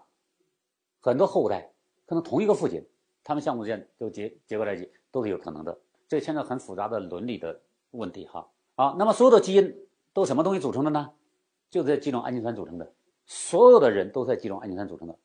[1.00, 1.72] 很多后代，
[2.08, 2.84] 可能同一个父亲，
[3.24, 5.80] 他们相互之间都结结合在一起，都是有可能的。
[6.10, 8.50] 这牵扯很复杂的伦理的问题哈。
[8.76, 11.12] 好，那么所有的基因都什么东西组成的呢？
[11.70, 12.92] 就这几种氨基酸组成的，
[13.28, 15.16] 所有的人都是这几种氨基酸组成的。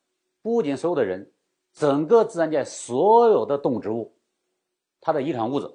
[0.43, 1.31] 不仅所有的人，
[1.73, 4.13] 整个自然界所有的动植物，
[5.01, 5.73] 它的遗传物质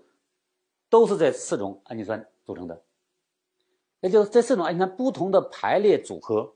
[0.88, 2.80] 都是这四种氨基酸组成的。
[3.98, 6.54] 也就是这四种氨基酸不同的排列组合，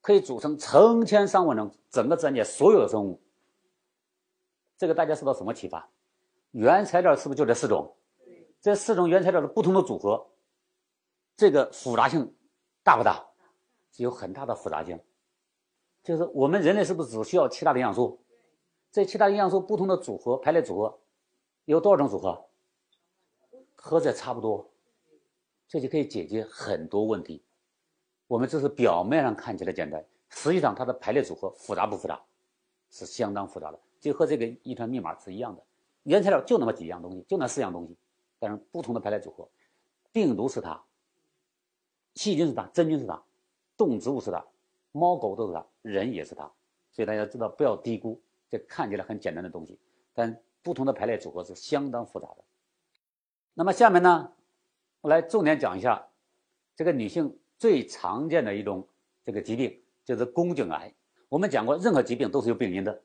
[0.00, 3.20] 可以组成成千上万种整个自然界所有的生物。
[4.76, 5.88] 这个大家受到什么启发？
[6.52, 7.94] 原材料是不是就这四种？
[8.60, 10.30] 这四种原材料的不同的组合，
[11.36, 12.34] 这个复杂性。
[12.84, 13.26] 大不大？
[13.96, 14.98] 有很大的复杂性。
[16.02, 18.22] 就是我们人类是不是只需要七大营养素？
[18.90, 20.98] 这七大营养素不同的组合、排列组合，
[21.64, 22.44] 有多少种组合？
[23.74, 24.70] 和这差不多，
[25.66, 27.42] 这就可以解决很多问题。
[28.26, 32.20] 我们这是表面上看起来简单，实际上它的排列组合复杂不复杂？
[32.90, 35.62] 是相当复杂的，就和这个遗传密码是一样的。
[36.04, 37.96] 原材料就那么几样东西，就那四样东西，
[38.38, 39.48] 但是不同的排列组合。
[40.12, 40.82] 病毒是它。
[42.14, 43.22] 细菌是它，真菌是它，
[43.76, 44.44] 动植物是它，
[44.92, 46.50] 猫狗都是它，人也是它。
[46.90, 49.78] 所以大家知道，不要低估这看起来很简单的东西，
[50.12, 52.44] 但不同的排列组合是相当复杂的。
[53.54, 54.32] 那么下面呢，
[55.00, 56.06] 我来重点讲一下
[56.76, 58.86] 这个女性最常见的一种
[59.24, 60.92] 这个疾病，就是宫颈癌。
[61.30, 63.02] 我们讲过，任何疾病都是有病因的。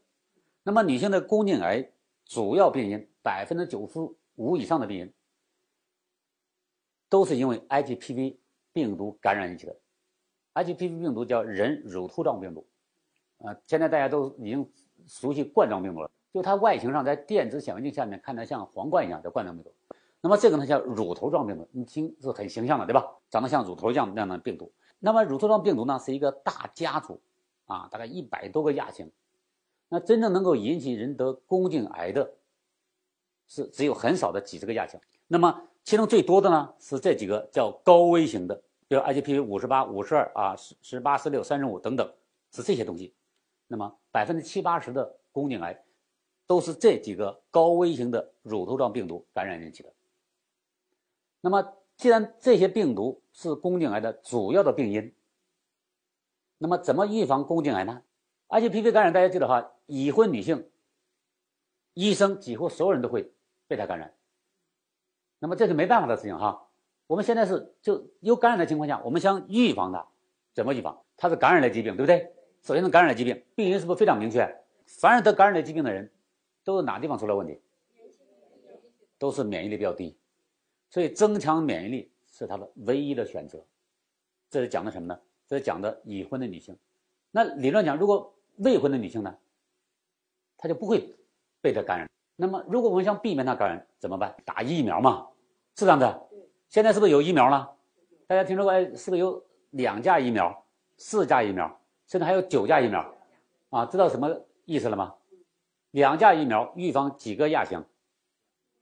[0.64, 1.90] 那么女性的宫颈癌
[2.28, 4.00] 主要病因，百分之九十
[4.36, 5.14] 五以上的病因，
[7.10, 8.38] 都是因为 HPV。
[8.74, 9.76] 病毒感染引起的
[10.54, 12.68] ，HPV 病毒叫人乳头状病毒，
[13.40, 14.72] 啊，现在大家都已经
[15.08, 19.74] 熟悉冠状病毒了，就它外形上在电子显微镜下面看着像皇冠一样，叫冠状病毒。
[20.22, 23.04] 那么这个呢叫乳头状病毒，你听是很形象的，对吧？
[23.32, 24.72] 长得像乳头一样那样的病毒。
[25.00, 27.20] 那么乳头状病毒呢是一个大家族，
[27.66, 29.12] 啊，大概一百多个亚型。
[29.90, 32.34] 那真正能够引起人得宫颈癌的，
[33.48, 35.00] 是只有很少的几十个亚型。
[35.28, 38.62] 那么其中最多的呢是这几个叫高危型的。
[38.90, 42.14] 比如 IGP 五十八、五十二啊，十十八、十六、三十五等等，
[42.52, 43.14] 是这些东西。
[43.68, 45.84] 那么百分之七八十的宫颈癌
[46.46, 49.94] 都是这几个高危型的乳头状病毒感染引起的。
[51.42, 55.14] 那么既然这些病毒是宫颈癌的主要的病因，
[56.58, 58.02] 那么怎么预防宫颈癌呢
[58.50, 60.70] ？IGP 感染大家记得哈，已婚女性，
[61.94, 63.32] 医生几乎所有人都会
[63.68, 64.14] 被它感染。
[65.40, 66.68] 那么这是没办法的事情哈。
[67.08, 70.06] 我们现在是就有感染的情况下，我们想预防它，
[70.54, 71.04] 怎么预防？
[71.16, 72.34] 它是感染类疾病，对不对？
[72.64, 74.46] 首先是感染类疾病，病因是不是非常明确？
[74.86, 76.12] 凡是得感染类疾病的人，
[76.64, 77.62] 都是哪地方出了问题？
[79.18, 80.16] 都是免疫力比较低，
[80.90, 83.66] 所以增强免疫力是他的唯一的选择。
[84.50, 85.20] 这是讲的什么呢？
[85.48, 86.78] 这是讲的已婚的女性。
[87.32, 89.36] 那理论讲，如果未婚的女性呢，
[90.58, 91.16] 她就不会
[91.62, 92.10] 被这感染。
[92.36, 94.36] 那么，如果我们想避免她感染，怎么办？
[94.46, 95.28] 打疫苗嘛，
[95.76, 96.06] 是这样子。
[96.70, 97.76] 现在是不是有疫苗了？
[98.28, 98.72] 大家听说过？
[98.72, 100.66] 哎，是不是有两价疫苗、
[100.98, 103.16] 四价疫苗，甚至还有九价疫苗？
[103.70, 105.16] 啊，知道什么意思了吗？
[105.92, 107.84] 两价疫苗预防几个亚型？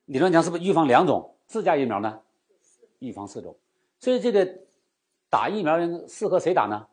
[0.05, 1.35] 理论讲是不是预防两种？
[1.47, 2.21] 四价疫苗呢？
[2.99, 3.55] 预防四种。
[3.99, 4.59] 所以这个
[5.29, 6.87] 打疫苗适合谁打呢？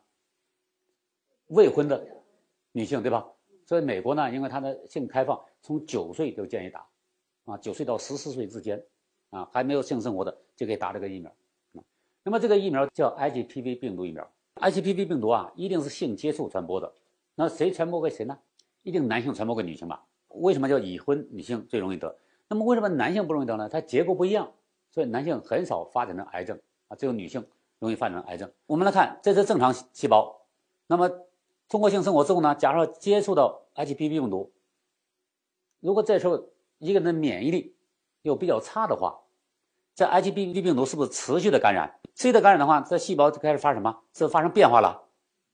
[1.47, 2.07] 未婚的
[2.73, 3.25] 女性，对吧？
[3.65, 6.85] 所以美国呢，因为它的性开放，从九岁就建议打，
[7.45, 8.83] 啊，九岁到十四岁之间，
[9.29, 11.31] 啊，还没有性生活的就可以打这个疫苗。
[11.31, 11.81] 啊
[12.25, 14.29] 那么这个疫苗叫 HPV 病毒疫苗。
[14.55, 16.93] HPV 病毒啊，一定是性接触传播的。
[17.35, 18.37] 那谁传播给谁呢？
[18.81, 20.05] 一定男性传播给女性吧？
[20.29, 22.17] 为什么叫已婚女性最容易得？
[22.47, 23.67] 那么为什么男性不容易得呢？
[23.67, 24.51] 它结构不一样，
[24.89, 27.45] 所以男性很少发展成癌症啊，只有女性
[27.79, 28.49] 容易发展成癌症。
[28.67, 30.45] 我们来看，这是正常细胞，
[30.87, 31.09] 那么
[31.73, 34.51] 通过性生活之后呢，假如接触到 HPV 病毒，
[35.79, 37.75] 如果这时候一个人的免疫力
[38.21, 39.21] 又比较差的话，
[39.95, 41.99] 这 HPV 病毒是不是持续的感染？
[42.13, 44.03] 持续的感染的话，这细胞就开始发什么？
[44.13, 45.05] 是发生变化了。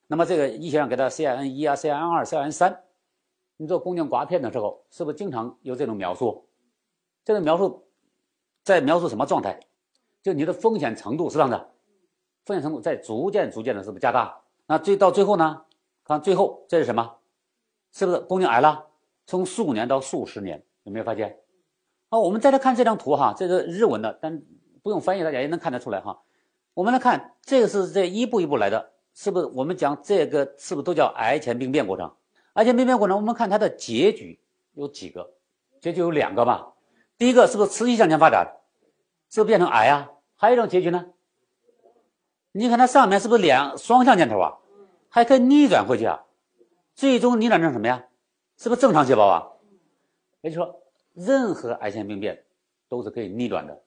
[0.08, 2.84] 那么这个医学上给它 CIN 一啊、CIN 二、CIN 三，
[3.55, 6.49] 你做宫颈刮片的时候，是不是经常有这种描述？
[7.23, 7.88] 这个描述
[8.65, 9.58] 在描述什么状态？
[10.21, 11.71] 就你的风险程度是这样的，
[12.43, 14.41] 风险程度在逐渐逐渐的是不是加大？
[14.65, 15.63] 那最到最后呢？
[16.15, 17.17] 看最后这是什么？
[17.91, 18.88] 是不是宫颈癌了？
[19.26, 21.39] 从数年到数十年，有没有发现？
[22.10, 24.41] 好，我们再来看这张图哈，这是日文的，但
[24.82, 26.22] 不用翻译，大家也能看得出来哈。
[26.74, 29.45] 我们来看这个是这一步一步来的，是不是？
[29.48, 32.12] 我们讲这个是不是都叫癌前病变过程？
[32.54, 34.39] 癌前病变过程，我们看它的结局
[34.74, 35.34] 有几个？
[35.80, 36.74] 结局有两个吧。
[37.17, 38.58] 第一个是不是持续向前发展，
[39.30, 40.10] 是不是变成癌啊？
[40.36, 41.06] 还有一种结局呢？
[42.52, 44.58] 你看它上面是不是两双向箭头啊？
[45.10, 46.26] 还可以逆转回去啊？
[46.95, 48.08] 最终逆转成什么呀？
[48.58, 49.52] 是不是正常细胞啊？
[50.41, 52.45] 也就是说，任何癌前病变
[52.88, 53.84] 都是可以逆转的，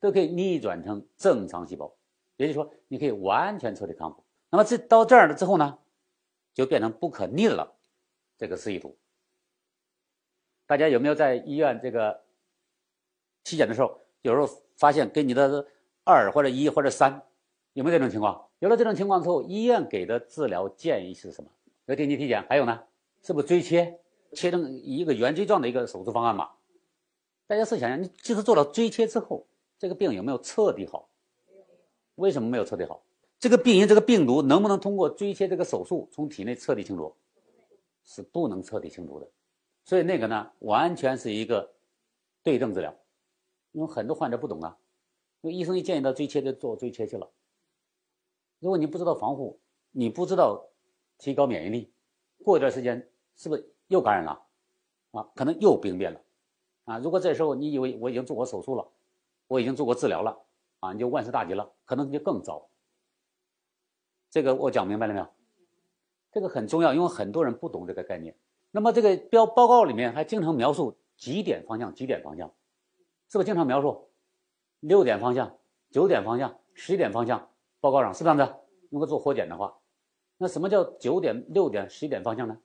[0.00, 1.94] 都可以逆转成正常细胞。
[2.36, 4.24] 也就是说，你可以完全彻底康复。
[4.50, 5.78] 那么这到这儿了之后呢，
[6.54, 7.76] 就变成不可逆了。
[8.36, 8.96] 这个示意图，
[10.66, 12.22] 大家有没有在医院这个？
[13.44, 15.66] 体检的时候，有时候发现跟你的
[16.04, 17.22] 二或者一或者三，
[17.78, 18.44] 有没有这种情况？
[18.58, 21.48] 有了这种情况之后，医院给的治疗建议是什么？
[21.86, 22.82] 要定期体检，还有呢，
[23.22, 24.00] 是不是椎切？
[24.32, 26.50] 切成一个圆锥状的一个手术方案嘛？
[27.46, 29.46] 大家试想想，你即使做了椎切之后，
[29.78, 31.08] 这个病有没有彻底好？
[32.16, 33.00] 为什么没有彻底好？
[33.38, 37.14] 这个病因这个病毒能不能通过椎切这个手术从体内彻底清除？
[38.02, 39.28] 是不能彻底清除的。
[39.84, 41.70] 所以那个呢，完全是一个
[42.42, 42.92] 对症治疗。
[43.70, 44.76] 因为很多患者不懂啊，
[45.42, 47.30] 因为医生一建议到椎切就做椎切去了。
[48.60, 50.68] 如果你不知道防护，你不知道
[51.18, 51.92] 提高免疫力，
[52.44, 54.42] 过一段时间是不是又感染了？
[55.12, 56.20] 啊，可能又病变了。
[56.84, 58.88] 啊，如果这时候你以为我已经做过手术了，
[59.46, 60.38] 我已经做过治疗了，
[60.80, 62.68] 啊，你就万事大吉了，可能就更糟。
[64.30, 65.26] 这个我讲明白了没有？
[66.30, 68.36] 这个很重要，因为很多人不懂这个概念。
[68.70, 72.52] 那么这个标报告里面还经常描述几点方向，几点方向。
[73.28, 74.10] 是不是经常描述
[74.80, 75.58] 六点方向、
[75.90, 77.50] 九点方向、十点方向？
[77.80, 78.54] 报告上是这样子。
[78.90, 79.74] 如果做活检的话，
[80.36, 82.58] 那什么叫九点、六点、十一点方向呢？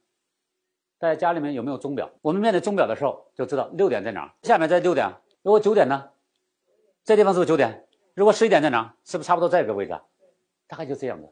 [0.97, 2.09] 大家家里面有没有钟表？
[2.21, 5.13] 我们面对钟表的时候就知道六点在哪儿，下面在六点。
[5.41, 6.09] 如果九点呢？
[7.03, 7.85] 这地方是不是九点？
[8.13, 8.95] 如果十一点在哪儿？
[9.03, 9.99] 是不是差不多在这个位置？
[10.67, 11.29] 大概就这样的。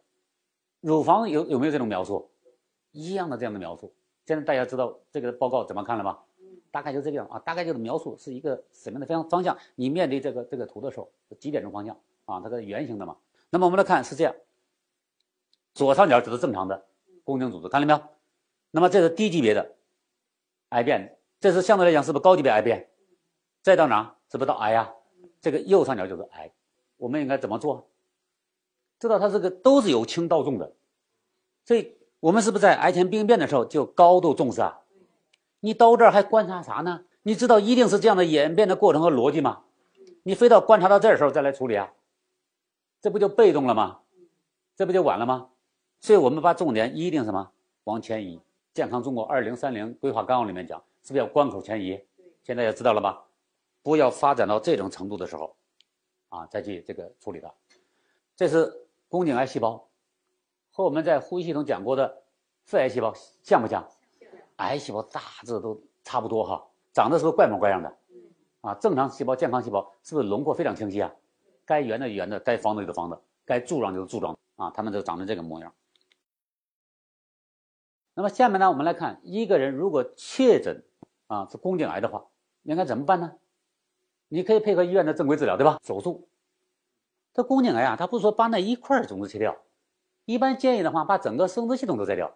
[0.81, 2.29] 乳房有有没有这种描述？
[2.91, 3.93] 一样的这样的描述。
[4.25, 6.19] 现在大家知道这个报告怎么看了吗？
[6.69, 9.57] 大概就这个样啊，大概就是描述是一个什么样的方方向。
[9.75, 12.41] 你面对这个这个图的时候，几点钟方向啊？
[12.41, 13.15] 它是圆形的嘛。
[13.51, 14.33] 那么我们来看是这样，
[15.73, 16.85] 左上角就是正常的
[17.23, 18.01] 宫颈组织，看到没有？
[18.71, 19.75] 那么这是低级别的
[20.69, 22.89] 癌变，这是相对来讲是不是高级别癌变？
[23.61, 24.15] 再到哪？
[24.31, 24.93] 是不是到癌呀？
[25.41, 26.51] 这个右上角就是癌。
[26.95, 27.89] 我们应该怎么做？
[28.99, 30.73] 知道它这个都是由轻到重的，
[31.65, 34.81] 所以我们是不是在癌前病变的时候就高度重视啊？
[35.59, 37.03] 你到这儿还观察啥呢？
[37.23, 39.63] 你知道一定是这样的演变的过程和逻辑吗？
[40.23, 41.91] 你非到观察到这时候再来处理啊？
[43.01, 43.99] 这不就被动了吗？
[44.75, 45.49] 这不就晚了吗？
[45.99, 47.51] 所以我们把重点一定什么
[47.83, 48.39] 往前移。
[48.73, 51.99] 健康中国二零三零规划纲要里面讲，是不是要关口前移？
[52.43, 53.25] 现在也知道了吧？
[53.83, 55.55] 不要发展到这种程度的时候，
[56.29, 57.51] 啊，再去这个处理它。
[58.35, 58.71] 这是
[59.09, 59.87] 宫颈癌细胞，
[60.71, 62.23] 和我们在呼吸系统讲过的
[62.63, 63.85] 肺癌细胞像不像？
[64.57, 67.97] 癌细胞大致都差不多哈，长得是不是怪模怪样的？
[68.61, 71.11] 啊，正常细胞、健康细胞是不是轮廓非常清晰啊？
[71.65, 75.73] 该圆的圆的，该方的就是方的，该柱状就是柱状啊，它们都长成这个模样。
[78.13, 80.83] 那么下面呢，我们来看一个人如果确诊
[81.27, 82.25] 啊是宫颈癌的话，
[82.63, 83.35] 应该怎么办呢？
[84.27, 85.79] 你可以配合医院的正规治疗，对吧？
[85.83, 86.27] 手术。
[87.33, 89.57] 这宫颈癌啊，它不是说把那一块种子切掉，
[90.25, 92.35] 一般建议的话，把整个生殖系统都摘掉，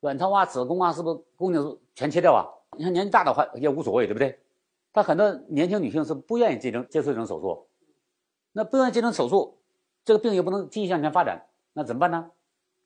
[0.00, 2.48] 卵巢啊、子宫啊，是不是宫颈全切掉啊？
[2.78, 4.40] 你看年纪大的话也无所谓，对不对？
[4.92, 7.68] 但很多年轻女性是不愿意接种接受这种手术，
[8.52, 9.58] 那不愿意接受手术，
[10.04, 12.30] 这个病又不能继续向前发展，那怎么办呢？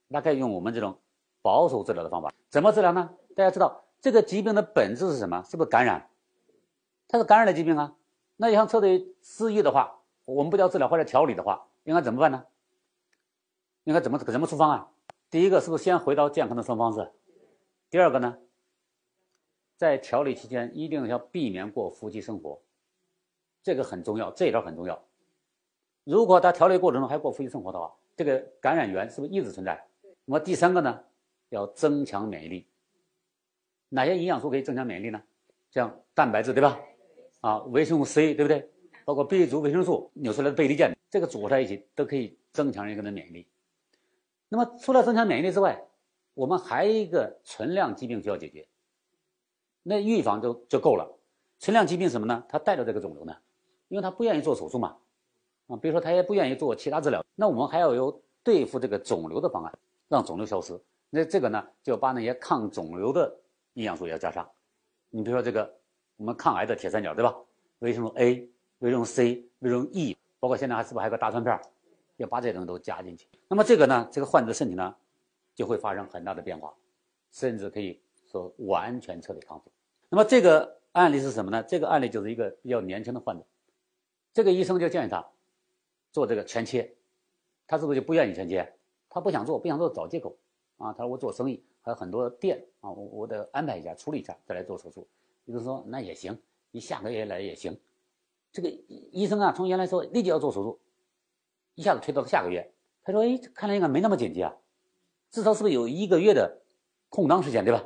[0.08, 0.98] 那可以用我们这种
[1.42, 2.32] 保守治疗的方法。
[2.50, 3.10] 怎么治疗呢？
[3.34, 5.42] 大家知道这个疾病的本质是什么？
[5.42, 6.10] 是不是感染？
[7.08, 7.96] 它是感染的疾病啊。
[8.36, 12.44] 那你想彻底治愈的话，我们不叫治疗或者调理的话，应该怎么办呢？
[13.84, 14.88] 应该怎么怎么出方案？
[15.30, 17.10] 第一个是不是先回到健康的生活方式？
[17.90, 18.38] 第二个呢？
[19.76, 22.62] 在调理期间一定要避免过夫妻生活，
[23.62, 25.04] 这个很重要，这一条很重要。
[26.04, 29.84] 如果他调理过程中还过夫妻生活的话，这个感染源是不是一直存在？
[30.24, 31.02] 那么第三个呢？
[31.48, 32.66] 要增强免疫力。
[33.88, 35.22] 哪些营养素可以增强免疫力呢？
[35.70, 36.80] 像蛋白质，对吧？
[37.40, 38.70] 啊，维生素 C，对不对？
[39.04, 43.46] 包括 B 族维生素扭出来的贝利健，这个组合在一起都可以增强一个人的免疫力。
[44.48, 45.84] 那么除了增强免疫力之外，
[46.34, 48.66] 我们还有一个存量疾病需要解决。
[49.82, 51.18] 那预防就就够了。
[51.58, 52.44] 存量疾病什么呢？
[52.48, 53.36] 他带着这个肿瘤呢，
[53.88, 54.96] 因为他不愿意做手术嘛，
[55.66, 60.78] 啊，比如说他也不愿意做其他治疗，那我们还要有对付这个肿瘤的方案，让肿瘤消失。
[61.10, 63.34] 那这个呢，就把那些抗肿瘤的
[63.74, 64.48] 营养素要加上。
[65.10, 65.72] 你比如说这个
[66.16, 67.34] 我们抗癌的铁三角，对吧？
[67.78, 68.48] 维生素 A、
[68.80, 71.58] 维生素 C、维生素 E，包括现在还是不是还有个大蒜片，
[72.16, 73.26] 要把这些东西都加进去。
[73.48, 74.94] 那么这个呢，这个患者身体呢
[75.54, 76.74] 就会发生很大的变化，
[77.32, 78.00] 甚至可以
[78.30, 79.70] 说完全彻底康复。
[80.08, 81.62] 那么这个案例是什么呢？
[81.62, 83.44] 这个案例就是一个比较年轻的患者，
[84.32, 85.24] 这个医生就建议他
[86.14, 86.94] 做这个全切，
[87.66, 88.72] 他是不是就不愿意全切？
[89.10, 90.36] 他不想做，不想做找借口
[90.76, 90.92] 啊！
[90.92, 95.08] 他说我做生意还有很多店啊，我我得安排一下处理一下再来做手术。
[95.44, 96.38] 医生说那也行，
[96.70, 97.76] 你下个月来也行。
[98.52, 98.68] 这个
[99.10, 100.78] 医生啊，从原来说立即要做手术，
[101.74, 102.72] 一下子推到了下个月。
[103.02, 104.56] 他说哎，看来应该没那么紧急啊，
[105.32, 106.60] 至少是不是有一个月的
[107.08, 107.84] 空档时间，对吧？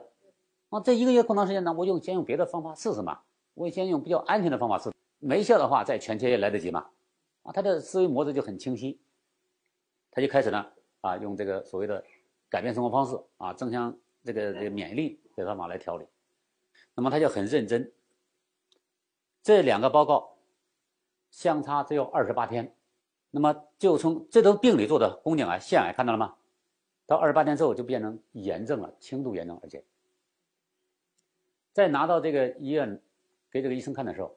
[0.68, 3.20] 啊，这一个月空档时间呢，我用先用别的方法试试嘛。
[3.54, 6.90] 我先用比较安全的方法试，没效的话再全切也来得及嘛。
[7.52, 9.00] 他的思维模式就很清晰，
[10.10, 10.66] 他就开始呢
[11.00, 12.04] 啊，用这个所谓的
[12.48, 16.06] 改变生活方式啊，增强这个这个免疫力这方法来调理。
[16.94, 17.92] 那么他就很认真。
[19.42, 20.36] 这两个报告
[21.30, 22.74] 相差只有二十八天，
[23.30, 26.36] 那么就从这都病理做的宫颈癌、腺癌，看到了吗？
[27.06, 29.82] 到二十八天之后就变成炎症了，轻度炎症，而且。
[31.72, 33.00] 在拿到这个医院
[33.50, 34.36] 给这个医生看的时候，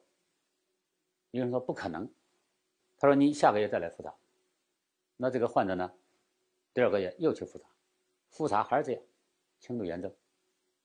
[1.32, 2.08] 医生说不可能，
[3.02, 4.14] 他说你下个月再来复查。
[5.16, 5.92] 那这个患者呢，
[6.72, 7.64] 第二个月又去复查，
[8.28, 9.02] 复查还是这样，
[9.58, 10.14] 轻度炎症，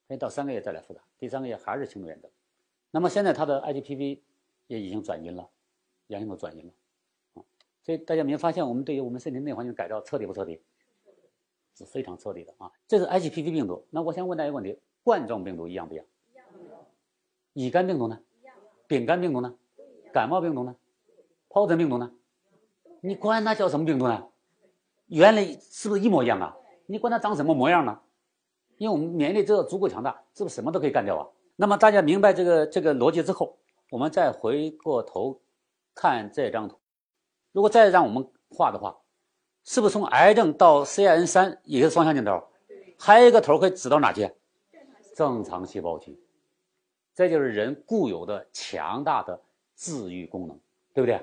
[0.08, 2.28] 可以到三个月再来复查，第三个月还是轻度炎症。
[2.90, 4.18] 那么现在他的 IGPV
[4.66, 5.48] 也已经转阴了，
[6.08, 6.72] 阳性都转阴了，
[7.34, 7.46] 啊，
[7.84, 10.60] 所以大家没发现我们对于我们身体内环境改造彻底不彻底？
[11.76, 12.72] 是非常彻底的啊！
[12.88, 13.86] 这是 IGPV 病毒。
[13.90, 16.04] 那我想问大家一个问题：冠状病毒一样不一样？
[17.52, 18.20] 乙肝病毒呢？
[18.88, 19.56] 丙肝病毒呢？
[20.12, 20.74] 感冒病毒呢？
[21.48, 22.10] 疱疹病毒呢？
[23.00, 24.26] 你管它叫什么病毒呢？
[25.06, 26.56] 原理是不是一模一样啊？
[26.86, 28.00] 你管它长什么模样呢？
[28.76, 31.26] 因为我们免疫力只要足够强大，是不是什么都可以干掉啊？
[31.56, 33.58] 那么大家明白这个这个逻辑之后，
[33.90, 35.40] 我们再回过头
[35.94, 36.78] 看这张图，
[37.52, 38.98] 如果再让我们画的话，
[39.64, 42.44] 是不是从癌症到 CIN 三也是双向箭头？
[42.98, 44.30] 还有一个头可以指到哪去？
[45.16, 46.20] 正常细胞去。
[47.14, 49.42] 这就是人固有的强大的
[49.74, 50.56] 治愈功能，
[50.94, 51.20] 对不对？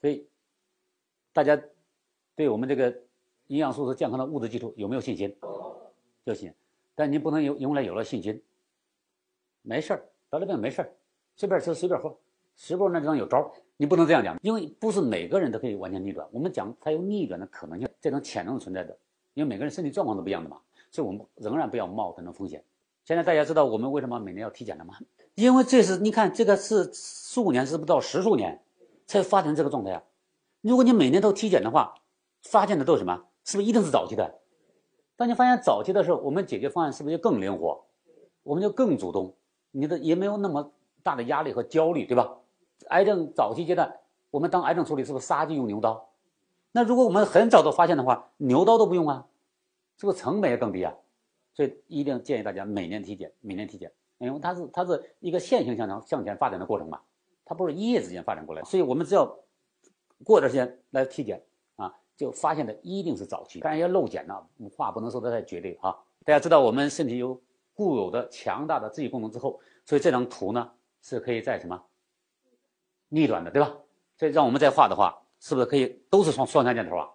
[0.00, 0.28] 所以
[1.32, 1.60] 大家
[2.34, 2.94] 对我们这个
[3.48, 5.36] 营养素是健康的物质基础有没有信心？
[6.24, 6.52] 就行。
[6.94, 8.42] 但你不能用用来有了信心，
[9.62, 10.90] 没事儿，得了病没事儿，
[11.36, 12.16] 随便吃随便喝，
[12.56, 16.26] 时不那地方有招你不能这样讲，因为不是每个人都可以完全逆转。
[16.32, 18.96] 我们讲它有逆转的可能性，这种潜能存在的，
[19.34, 20.58] 因为每个人身体状况都不一样的嘛，
[20.90, 22.64] 所以我们仍然不要冒这种风险。
[23.04, 24.96] 现在大家知道我们为什么每年要体检了吗？
[25.34, 28.62] 因为这是你看，这个是数年，是不到十数年
[29.06, 30.02] 才发展这个状态啊。
[30.60, 31.94] 如果你每年都体检的话，
[32.42, 33.24] 发现的都是什么？
[33.44, 34.40] 是不是一定是早期的？
[35.16, 37.84] 当你发现早期的时候，我们解决方案是不是就更灵活？
[38.42, 39.34] 我们就更主动，
[39.70, 42.36] 你的也没有那么大的压力和焦虑，对吧？
[42.88, 43.98] 癌症早期阶段，
[44.30, 46.10] 我们当癌症处理是不是杀鸡用牛刀？
[46.72, 49.26] 那如果我们很早都发现的话，牛刀都不用啊，
[49.98, 50.94] 是不是成本也更低啊？
[51.54, 57.00] 所以一定建议大家每年体检，每年体检，因为它是它是一个线性向上向前发展的过程嘛，
[57.46, 59.24] 它不是一夜之间发展过来，所以我们只要
[60.24, 61.40] 过段时间来体检
[61.76, 64.34] 啊，就发现的一定是早期，当然要漏检呢，
[64.76, 65.96] 话不能说的太绝对啊。
[66.24, 67.40] 大家知道我们身体有
[67.72, 70.72] 固有的强大的自愈功能之后，所以这张图呢
[71.02, 71.80] 是可以在什么
[73.08, 73.72] 逆转的，对吧？
[74.18, 77.08] 这让我们再画的话，是不是可以都是双双向箭头啊？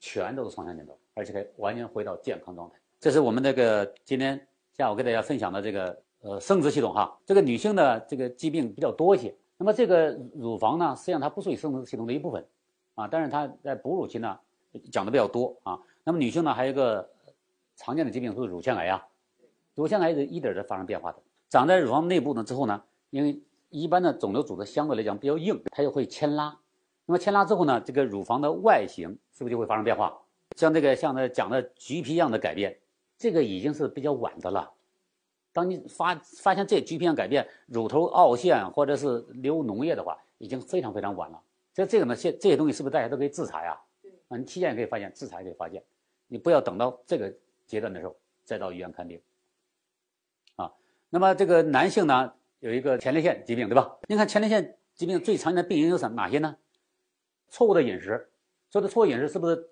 [0.00, 2.76] 全都是双向箭头，而且可以完全回到健康状态。
[3.00, 7.18] 这是我们这个今天下午给大家分享的这个呃生殖系统哈。
[7.26, 9.34] 这个女性的这个疾病比较多一些。
[9.56, 12.44] 那么这个乳房呢，实际上它不属于生殖系统的一部分
[12.94, 14.38] 啊，但是它在哺乳期呢
[14.90, 15.80] 讲的比较多啊。
[16.04, 17.08] 那么女性呢还有一个
[17.76, 19.06] 常见的疾病就是乳腺癌啊，
[19.74, 23.40] 乳腺癌是一点在发生变化的，长在乳房内部呢之后呢，因为
[23.70, 26.58] 一般的肿瘤组织相对来讲比较硬，它就会牵拉。
[27.06, 30.16] 那么牵拉之后呢，这个乳房的外形是不是就会发生变化？
[30.56, 32.78] 像这个像那讲的橘皮一样的改变，
[33.16, 34.70] 这个已经是比较晚的了。
[35.54, 41.40] 当你发发现这橘皮样改变，乳头凹陷或者是流脓液的话，已经非常非常晚了。
[41.72, 43.80] 所以这个呢，现这些东西是不是大家都可以自查呀？
[44.28, 45.82] 啊，你体检也可以发现，自查也可以发现。
[46.26, 47.32] 你不要等到这个
[47.66, 49.20] 阶段的时候再到医院看病。
[50.56, 50.72] 啊，
[51.08, 53.96] 那么这个男性呢，有一个前列腺疾病，对吧？
[54.08, 56.56] 你看前列腺疾病最常见的病因有什哪些呢？
[57.48, 58.28] 错误的饮食，
[58.72, 59.70] 说的错误饮食是不是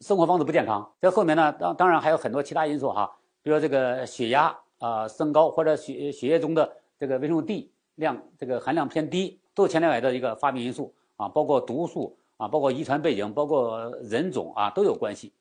[0.00, 0.94] 生活方式不健康？
[1.00, 15.32] 在后面呢，当当然还有很多其他因素哈，比如说这个血压啊升高，或者血血液中的这个维生素 D 量这个含量偏低，都是前列腺癌的一个发病因素啊，包括毒素啊，包括遗传背景，包括人种啊都有关系。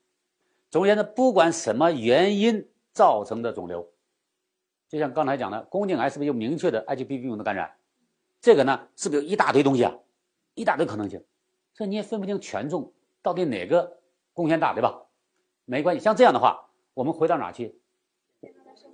[0.69, 3.87] 总而言之，不管什么原因造成的肿瘤，
[4.89, 7.71] 就像刚才讲的宫颈癌是不是有明确的 HPV 病的感染？
[8.41, 9.93] 这个呢是不是有一大堆东西啊，
[10.55, 11.23] 一大堆可能性？
[11.73, 13.99] 所以你也分不清权重到底哪个
[14.33, 15.03] 贡献大，对吧？
[15.65, 17.79] 没关系，像这样的话，我们回到哪去？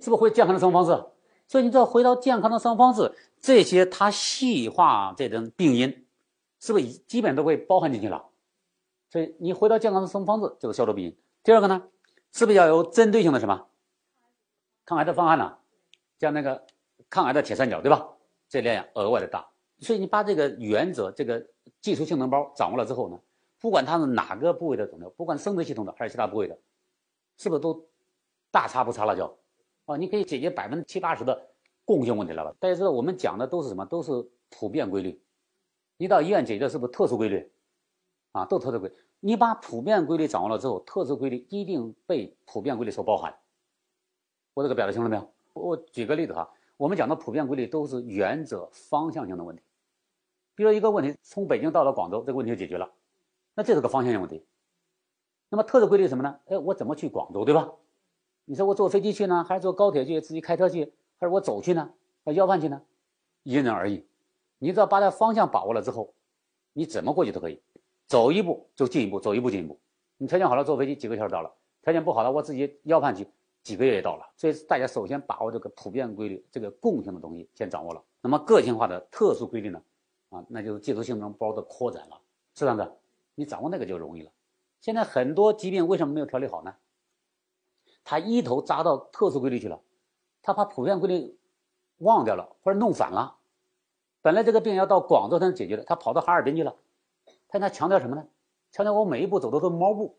[0.04, 1.02] 是不是会健康的生活方式？
[1.48, 6.06] 所以你只要回到健康的生活方式，这些它细化这种病因，
[6.60, 8.22] 是不是基本都会包含进去了？
[9.08, 11.16] 所以你回到健康的生活方式就是消除病因。
[11.42, 11.82] 第二个呢，
[12.32, 13.66] 是不是要有针对性的什么
[14.84, 15.56] 抗癌的方案呢？
[16.18, 16.66] 像那个
[17.08, 18.06] 抗癌的铁三角，对吧？
[18.46, 19.48] 这量额外的大。
[19.78, 21.46] 所以你把这个原则，这个
[21.80, 23.18] 技术性能包掌握了之后呢，
[23.58, 26.58] 不管它是哪个部位的肿瘤，不管生殖系统的还是其他部位的，
[27.38, 27.86] 是不是都
[28.50, 29.38] 大差不差了就？
[29.86, 31.50] 啊，你可以解决百分之七八十的
[31.84, 32.54] 共性问题了吧？
[32.58, 33.84] 大家知道我们讲的都是什么？
[33.84, 34.10] 都是
[34.50, 35.20] 普遍规律。
[35.96, 37.52] 你到医院解决的是不是特殊规律？
[38.32, 38.94] 啊，都特殊规律。
[39.20, 43.34] 你把普遍规律掌握了之后，特殊规律一定被普遍规律所包含。
[44.54, 45.32] 我这个表达清楚没有？
[45.52, 46.50] 我举个例子哈。
[46.76, 49.62] 我们讲的普遍规律都是原则方向性的问题，
[50.56, 52.90] 比如一个问题从北京到了广州，这个问题就解决了，
[53.54, 54.44] 那这是个方向性问题。
[55.48, 56.40] 那么特殊规律是什么呢？
[56.46, 57.70] 哎，我怎么去广州，对吧？
[58.46, 61.92] 你说我坐飞机去呢，还是坐高铁去，自己开车去，还是我走去呢？
[62.24, 62.82] 要饭去呢？
[63.42, 64.04] 因人而异。
[64.58, 66.12] 你只要把这方向把握了之后，
[66.72, 67.60] 你怎么过去都可以，
[68.06, 69.78] 走一步就进一步，走一步进一步。
[70.16, 71.50] 你条件好了，坐飞机几个小时到了；
[71.82, 73.26] 条件不好了，我自己要饭去。
[73.62, 78.04] 几个月也到了，所以大家首先把握这个普遍规律，这个共性的东西先掌握了。
[78.20, 79.82] 那么个性化的特殊规律呢？
[80.28, 82.20] 啊，那就是技术性能包的扩展了，
[82.54, 82.94] 是这样的，
[83.34, 84.30] 你掌握那个就容易了。
[84.82, 86.74] 现在很多疾病为什么没有调理好呢？
[88.04, 89.80] 他一头扎到特殊规律去了，
[90.42, 91.38] 他把普遍规律
[91.98, 93.38] 忘掉了，或者弄反了。
[94.20, 96.76] 本来这个病要到广州才能解决的，他跑到哈尔滨去了。
[97.48, 98.26] 他他强调什么呢？
[98.70, 100.18] 强调我每一步走的都是猫步。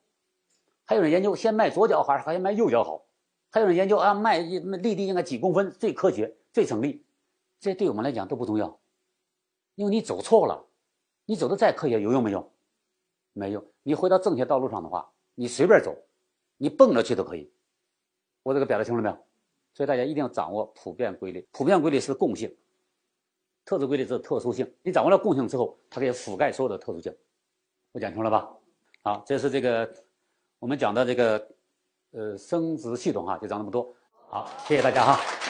[0.85, 3.05] 还有人研究先迈左脚好还是迈右脚好？
[3.49, 7.05] 还有人研究啊，迈立地应该几公分最科学、最省力，
[7.59, 8.79] 这对我们来讲都不重要，
[9.75, 10.65] 因为你走错了，
[11.25, 12.51] 你走的再科学有用没用？
[13.33, 13.65] 没用。
[13.83, 15.95] 你回到正确道路上的话，你随便走，
[16.57, 17.51] 你蹦着去都可以。
[18.45, 19.17] 我这个表达清楚没有？
[19.73, 21.47] 所以大家一定要掌握普遍规律。
[21.51, 22.55] 普遍规律是共性，
[23.65, 24.71] 特殊规律是特殊性。
[24.83, 27.11] 你掌握了共性之后，它可以覆盖所有的特殊性。
[27.91, 28.47] 我讲清楚了吧？
[29.01, 29.91] 好，这是这个
[30.59, 31.49] 我们讲的这个。
[32.11, 33.93] 呃，生殖系统哈就讲这么多，
[34.29, 35.44] 好，谢谢大家哈。